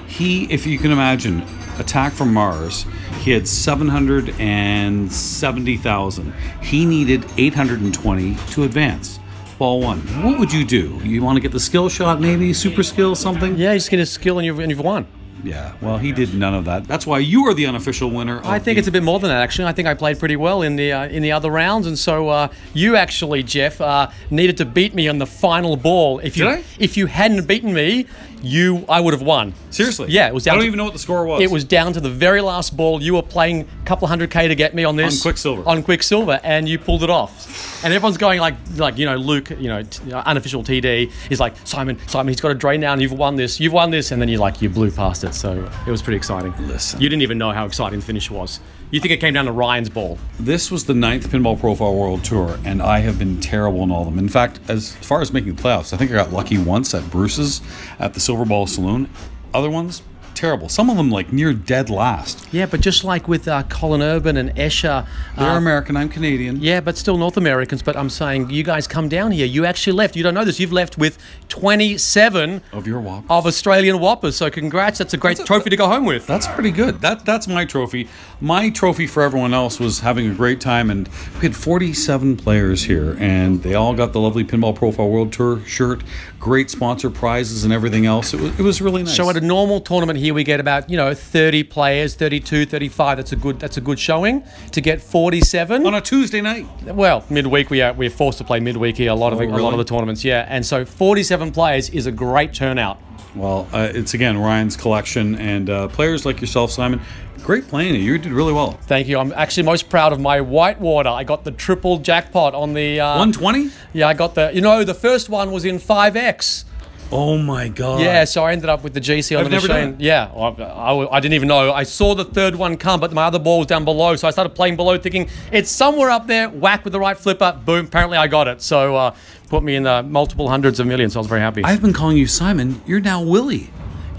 [0.08, 1.44] He, if you can imagine,
[1.78, 2.84] attack from Mars.
[3.20, 6.32] He had seven hundred and seventy thousand.
[6.62, 9.19] He needed eight hundred and twenty to advance.
[9.60, 9.98] Ball one.
[10.24, 10.98] What would you do?
[11.04, 13.56] You want to get the skill shot, maybe super skill, something?
[13.58, 15.06] Yeah, you just get a skill and you've, and you've won.
[15.44, 15.72] Yeah.
[15.80, 16.86] Well, he did none of that.
[16.86, 18.38] That's why you are the unofficial winner.
[18.38, 19.66] Of I think the- it's a bit more than that, actually.
[19.66, 22.28] I think I played pretty well in the uh, in the other rounds, and so
[22.28, 26.18] uh, you actually, Jeff, uh, needed to beat me on the final ball.
[26.20, 26.64] If you Did I?
[26.78, 28.06] if you hadn't beaten me,
[28.42, 29.52] you I would have won.
[29.70, 30.06] Seriously?
[30.10, 30.46] Yeah, it was.
[30.46, 31.42] I Down don't to- even know what the score was.
[31.42, 33.02] It was down to the very last ball.
[33.02, 35.62] You were playing a couple hundred k to get me on this On Quicksilver.
[35.68, 37.84] On Quicksilver, and you pulled it off.
[37.84, 41.40] And everyone's going like, like you know, Luke, you know, t- uh, unofficial TD is
[41.40, 44.10] like Simon, Simon, he's got a drain now, and you've won this, you've won this,
[44.10, 45.29] and then you like you blew past it.
[45.32, 46.54] So it was pretty exciting.
[46.66, 48.60] Listen, you didn't even know how exciting the finish was.
[48.90, 50.18] You think it came down to Ryan's ball?
[50.38, 54.00] This was the ninth Pinball Profile World Tour, and I have been terrible in all
[54.00, 54.18] of them.
[54.18, 57.08] In fact, as far as making the playoffs, I think I got lucky once at
[57.10, 57.60] Bruce's
[58.00, 59.08] at the Silver Ball Saloon.
[59.54, 60.02] Other ones,
[60.40, 60.70] terrible.
[60.70, 62.48] Some of them like near dead last.
[62.50, 65.98] Yeah, but just like with uh, Colin Urban and Escher, They're uh, American.
[65.98, 66.60] I'm Canadian.
[66.62, 67.82] Yeah, but still North Americans.
[67.82, 69.44] But I'm saying you guys come down here.
[69.46, 70.16] You actually left.
[70.16, 70.58] You don't know this.
[70.58, 71.18] You've left with
[71.50, 73.24] 27 of your WPPRs.
[73.28, 74.32] of Australian WPPRs.
[74.32, 74.98] So congrats.
[74.98, 76.26] That's a great trophy to go home with.
[76.26, 77.02] That's pretty good.
[77.02, 78.08] That that's my trophy.
[78.42, 82.84] My trophy for everyone else was having a great time, and we had 47 players
[82.84, 86.02] here, and they all got the lovely Pinball Profile World Tour shirt,
[86.38, 88.32] great sponsor prizes, and everything else.
[88.32, 89.14] It was, it was really nice.
[89.14, 93.18] So at a normal tournament here, we get about you know 30 players, 32, 35.
[93.18, 94.42] That's a good that's a good showing.
[94.72, 96.66] To get 47 on a Tuesday night.
[96.84, 99.10] Well, midweek we are we're forced to play midweek here.
[99.10, 100.46] A lot of Oh, a lot of the tournaments, yeah.
[100.48, 102.98] And so 47 players is a great turnout.
[103.34, 107.00] Well, uh, it's again Ryan's collection, and uh, players like yourself, Simon.
[107.44, 107.94] Great playing.
[107.96, 108.72] You did really well.
[108.82, 109.18] Thank you.
[109.18, 111.08] I'm actually most proud of my Whitewater.
[111.08, 113.70] I got the triple jackpot on the uh, 120.
[113.92, 114.50] Yeah, I got the.
[114.54, 116.64] You know, the first one was in 5x.
[117.12, 118.02] Oh my god.
[118.02, 119.96] Yeah, so I ended up with the GC on I've the machine.
[119.98, 121.72] Yeah, I, I- I didn't even know.
[121.72, 124.30] I saw the third one come, but my other ball was down below, so I
[124.30, 126.48] started playing below, thinking it's somewhere up there.
[126.48, 127.86] Whack with the right flipper, boom!
[127.86, 128.62] Apparently, I got it.
[128.62, 129.14] So uh,
[129.48, 131.14] put me in the multiple hundreds of millions.
[131.14, 131.64] So I was very happy.
[131.64, 132.80] I've been calling you Simon.
[132.86, 133.70] You're now Willie.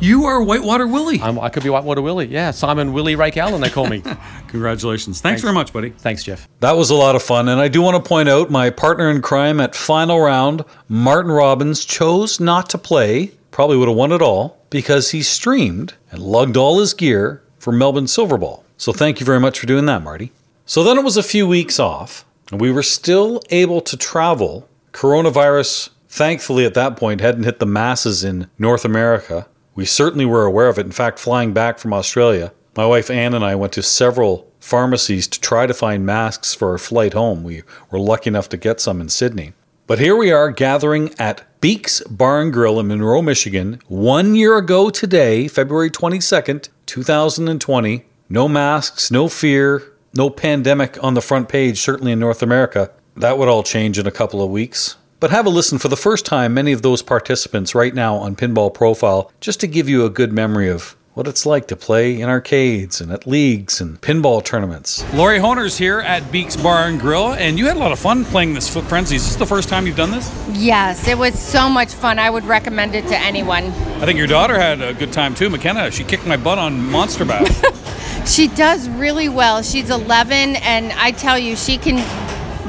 [0.02, 1.22] You are Whitewater Willie.
[1.22, 2.26] I'm, I could be Whitewater Willie.
[2.26, 3.62] Yeah, Simon Willie Rake Allen.
[3.62, 4.02] They call me.
[4.48, 5.22] Congratulations.
[5.22, 5.92] Thanks, very much, buddy.
[5.92, 6.50] Thanks, Jeff.
[6.60, 9.12] That was a lot of fun, and I do want to point out my partner
[9.12, 13.34] in crime at final round, Martin Robbins, chose not to play.
[13.52, 17.72] Probably would have won it all because he streamed and lugged all his gear for
[17.72, 18.64] Melbourne Silverball.
[18.78, 20.32] So thank you very much for doing that, Marty.
[20.66, 24.68] So then it was a few weeks off, and we were still able to travel.
[24.94, 29.46] Coronavirus, thankfully, at that point, hadn't hit the masses in North America.
[29.76, 30.86] We certainly were aware of it.
[30.86, 35.28] In fact, flying back from Australia, my wife Anne and I went to several pharmacies
[35.28, 37.44] to try to find masks for our flight home.
[37.44, 39.54] We were lucky enough to get some in Sydney.
[39.88, 44.58] But here we are gathering at Beeks Bar and Grill in Monroe, Michigan, one year
[44.58, 48.06] ago today, February 22nd, 2020.
[48.30, 52.92] No masks, no fear, no pandemic on the front page, certainly in North America.
[53.18, 54.96] That would all change in a couple of weeks.
[55.22, 58.36] But have a listen for the first time, many of those participants right now on
[58.36, 62.20] Pinball Profile, just to give you a good memory of what it's like to play
[62.20, 65.06] in arcades and at leagues and pinball tournaments.
[65.14, 68.26] Lori Honer's here at Beeks Bar and Grill, and you had a lot of fun
[68.26, 69.18] playing this Foot Frenzy.
[69.18, 70.28] Is this the first time you've done this?
[70.54, 72.18] Yes, it was so much fun.
[72.18, 73.66] I would recommend it to anyone.
[73.66, 75.92] I think your daughter had a good time too, McKenna.
[75.92, 77.48] She kicked my butt on Monster Bash.
[78.26, 79.64] She does really well.
[79.64, 81.98] She's 11, and I tell you, she can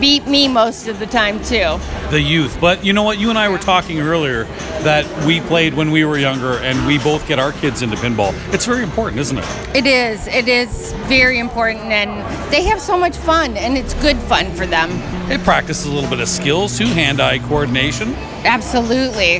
[0.02, 1.78] beat me most of the time, too.
[2.10, 2.60] the youth.
[2.60, 3.20] But you know what?
[3.20, 4.44] You and I were talking earlier
[4.82, 8.34] that we played when we were younger, and we both get our kids into pinball.
[8.52, 9.76] It's very important, isn't it?
[9.76, 10.26] It is.
[10.26, 12.10] It is very important, and
[12.52, 14.90] they have so much fun, and it's good fun for them.
[15.30, 18.12] It practices a little bit of skills too, hand-eye coordination.
[18.44, 19.38] Absolutely.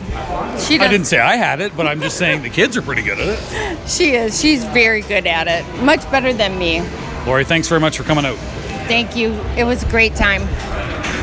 [0.60, 3.02] She I didn't say I had it, but I'm just saying the kids are pretty
[3.02, 3.88] good at it.
[3.88, 4.40] She is.
[4.40, 5.64] She's very good at it.
[5.82, 6.82] Much better than me.
[7.26, 8.38] Lori, thanks very much for coming out.
[8.87, 9.33] Thank you.
[9.57, 10.43] It was a great time.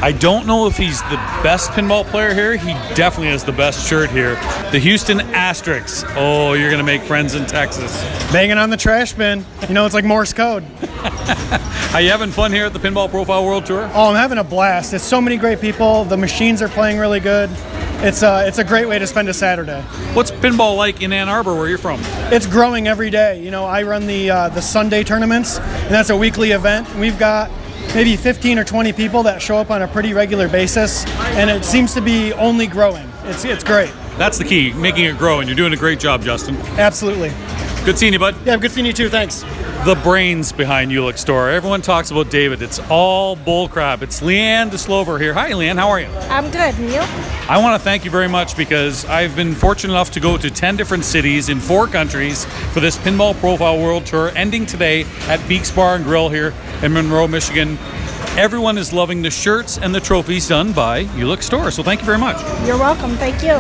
[0.01, 2.55] I don't know if he's the best pinball player here.
[2.55, 4.36] He definitely has the best shirt here.
[4.72, 6.05] The Houston Asterisks.
[6.16, 8.01] Oh, you're going to make friends in Texas.
[8.32, 9.45] Banging on the trash bin.
[9.68, 10.64] You know, it's like Morse code.
[11.93, 13.91] Are you having fun here at the Pinball Profile World Tour?
[13.93, 14.93] Oh, I'm having a blast.
[14.93, 16.05] It's so many great people.
[16.05, 17.49] The machines are playing really good.
[18.02, 19.82] It's uh, it's a great way to spend a Saturday.
[20.14, 22.00] What's pinball like in Ann Arbor, where you're from?
[22.32, 23.43] It's growing every day.
[23.43, 26.88] You know, I run the uh, the Sunday tournaments, and that's a weekly event.
[26.95, 27.52] We've got
[27.93, 31.66] maybe 15 or 20 people that show up on a pretty regular basis, and it
[31.66, 33.06] seems to be only growing.
[33.26, 33.91] It's it's great.
[34.18, 36.56] That's the key, making it grow, and you're doing a great job, Justin.
[36.78, 37.32] Absolutely.
[37.86, 38.36] Good seeing you, bud.
[38.45, 39.09] Yeah, good seeing you too.
[39.09, 39.41] Thanks.
[39.86, 41.49] The brains behind Ulick Store.
[41.49, 42.61] Everyone talks about David.
[42.61, 44.01] It's all bullcrap.
[44.01, 45.34] It's Leanne DeSlover here.
[45.34, 45.77] Hi, Leanne.
[45.77, 46.07] How are you?
[46.30, 46.75] I'm good.
[46.75, 46.99] And you?
[47.49, 50.51] I want to thank you very much because I've been fortunate enough to go to
[50.51, 55.39] 10 different cities in four countries for this Pinball Profile World Tour, ending today at
[55.47, 56.53] Beeks Bar and Grill here
[56.84, 57.77] in Monroe, Michigan.
[58.38, 61.71] Everyone is loving the shirts and the trophies done by Ulick Store.
[61.71, 62.38] So thank you very much.
[62.67, 63.15] You're welcome.
[63.15, 63.57] Thank you.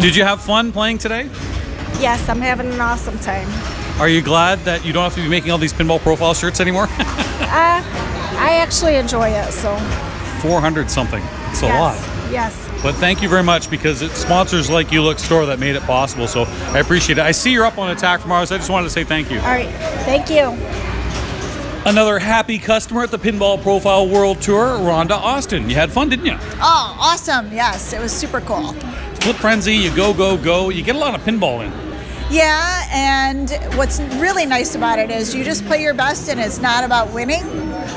[0.00, 1.30] Did you have fun playing today?
[2.00, 3.48] Yes, I'm having an awesome time.
[4.00, 6.60] Are you glad that you don't have to be making all these pinball profile shirts
[6.60, 6.88] anymore?
[7.44, 7.80] Uh,
[8.38, 9.76] I actually enjoy it, so
[10.40, 11.22] 400 something.
[11.50, 12.32] It's a yes, lot.
[12.32, 12.68] yes.
[12.82, 15.82] But thank you very much because it's sponsors like You Look Store that made it
[15.82, 16.26] possible.
[16.26, 17.22] So I appreciate it.
[17.22, 18.50] I see you're up on attack from Mars.
[18.50, 19.38] I just wanted to say thank you.
[19.38, 19.68] All right.
[20.04, 20.50] Thank you.
[21.88, 25.68] Another happy customer at the Pinball Profile World Tour, Rhonda Austin.
[25.68, 26.36] You had fun, didn't you?
[26.40, 27.52] Oh, awesome.
[27.52, 28.72] Yes, it was super cool.
[29.20, 30.70] Flip Frenzy, you go, go, go.
[30.70, 31.83] You get a lot of pinball in.
[32.34, 36.58] Yeah, and what's really nice about it is you just play your best and it's
[36.58, 37.44] not about winning.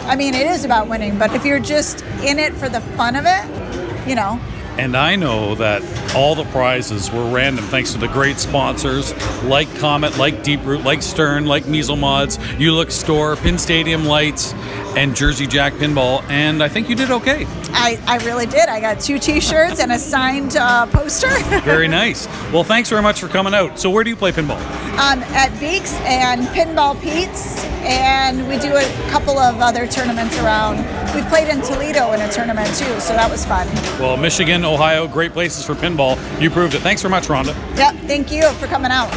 [0.06, 3.16] I mean, it is about winning, but if you're just in it for the fun
[3.16, 4.40] of it, you know,
[4.78, 5.82] And I know that
[6.16, 9.12] all the prizes were random thanks to the great sponsors
[9.44, 14.54] like Comet, like Deep Root, like Stern, like Mezel Mods, Ulix Store, Pin Stadium Lights,
[14.96, 16.24] and Jersey Jack Pinball.
[16.30, 17.46] And I think you did okay.
[17.80, 18.70] I, I really did.
[18.70, 21.30] I got two T-shirts and a signed uh, poster.
[21.62, 22.28] Very nice.
[22.52, 23.80] Well, thanks very much for coming out.
[23.80, 24.60] So, where do you play pinball?
[24.98, 30.78] um, at Beeks and Pinball Pete's, and we do a couple of other tournaments around.
[31.16, 33.68] We played in Toledo in a tournament too, so that was fun.
[34.00, 36.18] Well, Michigan, Ohio, great places for pinball.
[36.42, 36.80] You proved it.
[36.82, 37.54] Thanks very much, Rhonda.
[37.78, 39.12] Yep, thank you for coming out.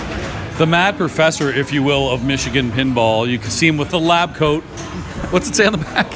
[0.58, 3.26] The mad professor, if you will, of Michigan pinball.
[3.26, 4.62] You can see him with the lab coat.
[5.32, 6.10] What's it say on the back?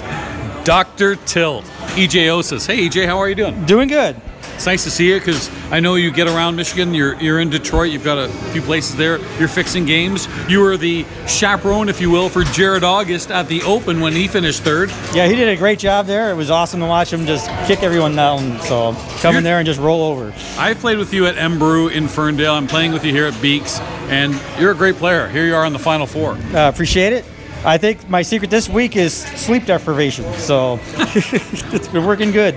[0.64, 1.16] Dr.
[1.16, 1.64] Tilt.
[1.94, 2.66] EJ Osis.
[2.66, 3.64] Hey, EJ, how are you doing?
[3.66, 4.16] Doing good.
[4.54, 6.94] It's nice to see you because I know you get around Michigan.
[6.94, 7.90] You're, you're in Detroit.
[7.90, 9.18] You've got a few places there.
[9.38, 10.28] You're fixing games.
[10.48, 14.28] You were the chaperone, if you will, for Jared August at the Open when he
[14.28, 14.90] finished third.
[15.12, 16.30] Yeah, he did a great job there.
[16.30, 18.60] It was awesome to watch him just kick everyone down.
[18.62, 20.32] So come You're- in there and just roll over.
[20.56, 22.54] I played with you at Embrew in Ferndale.
[22.54, 25.28] I'm playing with you here at Beeks, and you're a great player.
[25.28, 26.32] Here you are in the Final Four.
[26.54, 27.24] Uh, appreciate it.
[27.64, 30.30] I think my secret this week is sleep deprivation.
[30.34, 32.54] So it's been working good.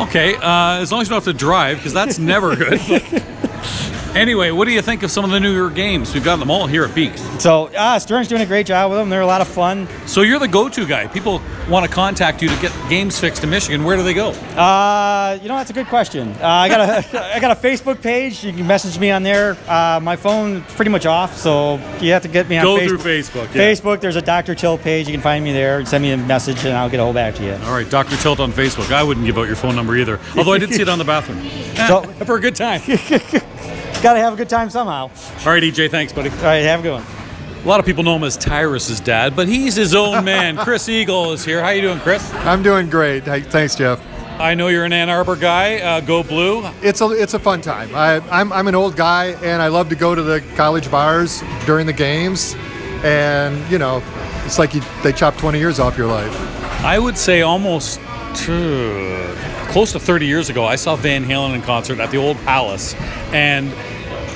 [0.00, 2.80] Okay, uh, as long as you don't have to drive, because that's never good.
[4.16, 6.12] anyway, what do you think of some of the newer games?
[6.14, 7.20] We've got them all here at Beaks.
[7.42, 9.08] So uh, Stern's doing a great job with them.
[9.10, 9.86] They're a lot of fun.
[10.06, 11.06] So you're the go-to guy.
[11.06, 13.84] People want to contact you to get games fixed in Michigan.
[13.84, 14.30] Where do they go?
[14.30, 16.28] Uh, you know, that's a good question.
[16.40, 16.80] Uh, I got
[17.14, 18.44] a I got a Facebook page.
[18.44, 19.56] You can message me on there.
[19.68, 22.88] Uh, my phone's pretty much off, so you have to get me on Go Facebook.
[22.88, 23.60] through Facebook, yeah.
[23.72, 24.00] Facebook.
[24.00, 24.54] There's a Dr.
[24.54, 25.06] Tilt page.
[25.06, 25.84] You can find me there.
[25.86, 27.52] Send me a message, and I'll get a hold back to you.
[27.64, 28.16] All right, Dr.
[28.16, 28.92] Tilt on Facebook.
[28.92, 31.04] I wouldn't give out your phone number either, although I did see it on the
[31.04, 31.42] bathroom.
[31.86, 32.80] So- for a good time.
[34.02, 35.10] Got to have a good time somehow.
[35.40, 36.30] All right, EJ, thanks, buddy.
[36.30, 37.04] All right, have a good one.
[37.64, 40.56] A lot of people know him as Tyrus's dad, but he's his own man.
[40.58, 41.60] Chris Eagle is here.
[41.60, 42.32] How you doing, Chris?
[42.34, 43.24] I'm doing great.
[43.24, 44.00] Hey, Thanks, Jeff.
[44.38, 45.78] I know you're an Ann Arbor guy.
[45.80, 46.62] Uh, go Blue.
[46.82, 47.92] It's a it's a fun time.
[47.94, 51.42] I, I'm I'm an old guy, and I love to go to the college bars
[51.64, 52.54] during the games,
[53.02, 54.02] and you know,
[54.44, 56.32] it's like you, they chop 20 years off your life.
[56.84, 57.98] I would say almost
[58.44, 62.94] close to 30 years ago, I saw Van Halen in concert at the Old Palace,
[63.32, 63.72] and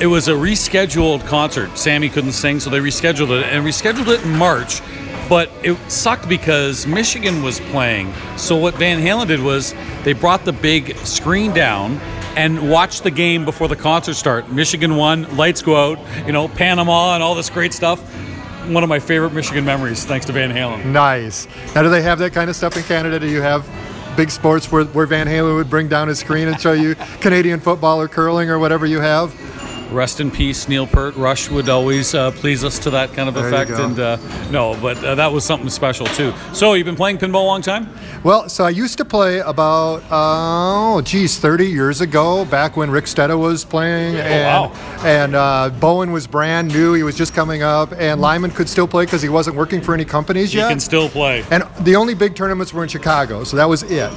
[0.01, 1.77] it was a rescheduled concert.
[1.77, 4.81] Sammy couldn't sing, so they rescheduled it, and rescheduled it in March.
[5.29, 8.13] But it sucked because Michigan was playing.
[8.37, 12.01] So what Van Halen did was they brought the big screen down
[12.37, 14.51] and watched the game before the concert start.
[14.51, 18.01] Michigan won, lights go out, you know, Panama and all this great stuff.
[18.69, 20.87] One of my favorite Michigan memories, thanks to Van Halen.
[20.87, 21.47] Nice.
[21.75, 23.21] Now, do they have that kind of stuff in Canada?
[23.21, 23.69] Do you have
[24.17, 27.61] big sports where, where Van Halen would bring down his screen and show you Canadian
[27.61, 29.35] football or curling or whatever you have?
[29.93, 31.17] Rest in peace, Neil Peart.
[31.17, 34.19] Rush would always uh, please us to that kind of There effect, and uh,
[34.51, 36.33] no, but uh, that was something special too.
[36.53, 37.93] So you've been playing pinball a long time?
[38.23, 43.07] Well, so I used to play about oh geez, 30 years ago, back when Rick
[43.07, 44.99] Stetta was playing, and, wow.
[45.03, 46.93] and uh, Bowen was brand new.
[46.93, 49.93] He was just coming up, and Lyman could still play because he wasn't working for
[49.93, 50.69] any companies yet.
[50.69, 51.45] He can still play.
[51.51, 54.11] And the only big tournaments were in Chicago, so that was it.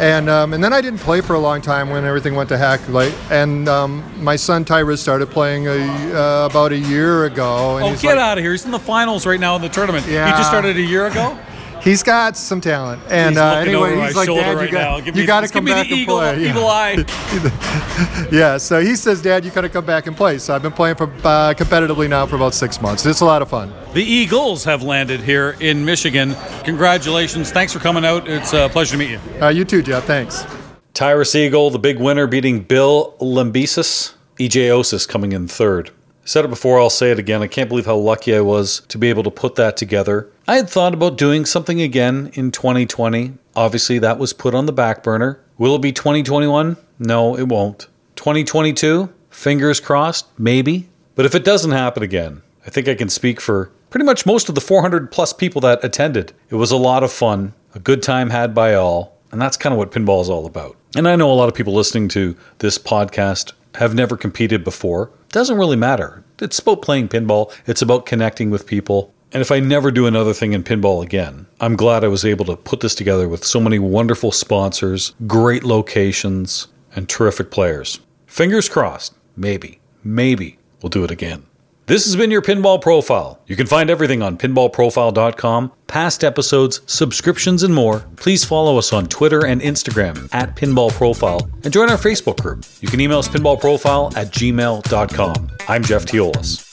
[0.00, 2.58] And um, and then I didn't play for a long time when everything went to
[2.58, 2.86] heck.
[2.88, 5.76] Like, and um, my son Tyrus started playing a,
[6.12, 7.76] uh, about a year ago.
[7.76, 8.50] And Oh, he's get like- out of here!
[8.52, 10.06] He's in the finals right now in the tournament.
[10.08, 10.26] Yeah.
[10.26, 11.38] He just started a year ago.
[11.84, 14.72] He's got some talent, and He's uh, anyway, over my he's like, Dad, right you
[14.72, 15.00] got, now.
[15.04, 16.42] Give you got to come me the back and eagle- play.
[16.42, 16.50] Yeah.
[16.50, 18.28] eagle eye.
[18.32, 20.38] yeah, so he says, Dad, you got to come back and play.
[20.38, 23.04] So I've been playing for uh, competitively now for about six months.
[23.04, 23.70] It's a lot of fun.
[23.92, 26.34] The Eagles have landed here in Michigan.
[26.64, 27.52] Congratulations!
[27.52, 28.26] Thanks for coming out.
[28.26, 29.20] It's a pleasure to meet you.
[29.42, 30.04] Uh, you too, Jeff.
[30.04, 30.46] Thanks.
[30.94, 34.14] Tyrus Eagle, the big winner, beating Bill Lambesis.
[34.38, 35.90] EJ Osis coming in third.
[36.26, 37.42] Said it before, I'll say it again.
[37.42, 40.30] I can't believe how lucky I was to be able to put that together.
[40.48, 43.34] I had thought about doing something again in 2020.
[43.54, 45.40] Obviously, that was put on the back burner.
[45.58, 46.78] Will it be 2021?
[46.98, 47.88] No, it won't.
[48.16, 49.12] 2022?
[49.28, 50.88] Fingers crossed, maybe.
[51.14, 54.48] But if it doesn't happen again, I think I can speak for pretty much most
[54.48, 56.32] of the 400 plus people that attended.
[56.48, 59.72] It was a lot of fun, a good time had by all, and that's kind
[59.74, 60.76] of what pinball is all about.
[60.96, 65.10] And I know a lot of people listening to this podcast have never competed before.
[65.34, 66.22] Doesn't really matter.
[66.38, 69.12] It's about playing pinball, it's about connecting with people.
[69.32, 72.44] And if I never do another thing in pinball again, I'm glad I was able
[72.44, 77.98] to put this together with so many wonderful sponsors, great locations, and terrific players.
[78.28, 81.46] Fingers crossed, maybe, maybe we'll do it again.
[81.86, 83.42] This has been your Pinball Profile.
[83.46, 88.06] You can find everything on pinballprofile.com, past episodes, subscriptions, and more.
[88.16, 92.64] Please follow us on Twitter and Instagram at Pinball Profile and join our Facebook group.
[92.80, 95.50] You can email us pinballprofile at gmail.com.
[95.68, 96.64] I'm Jeff Teolis.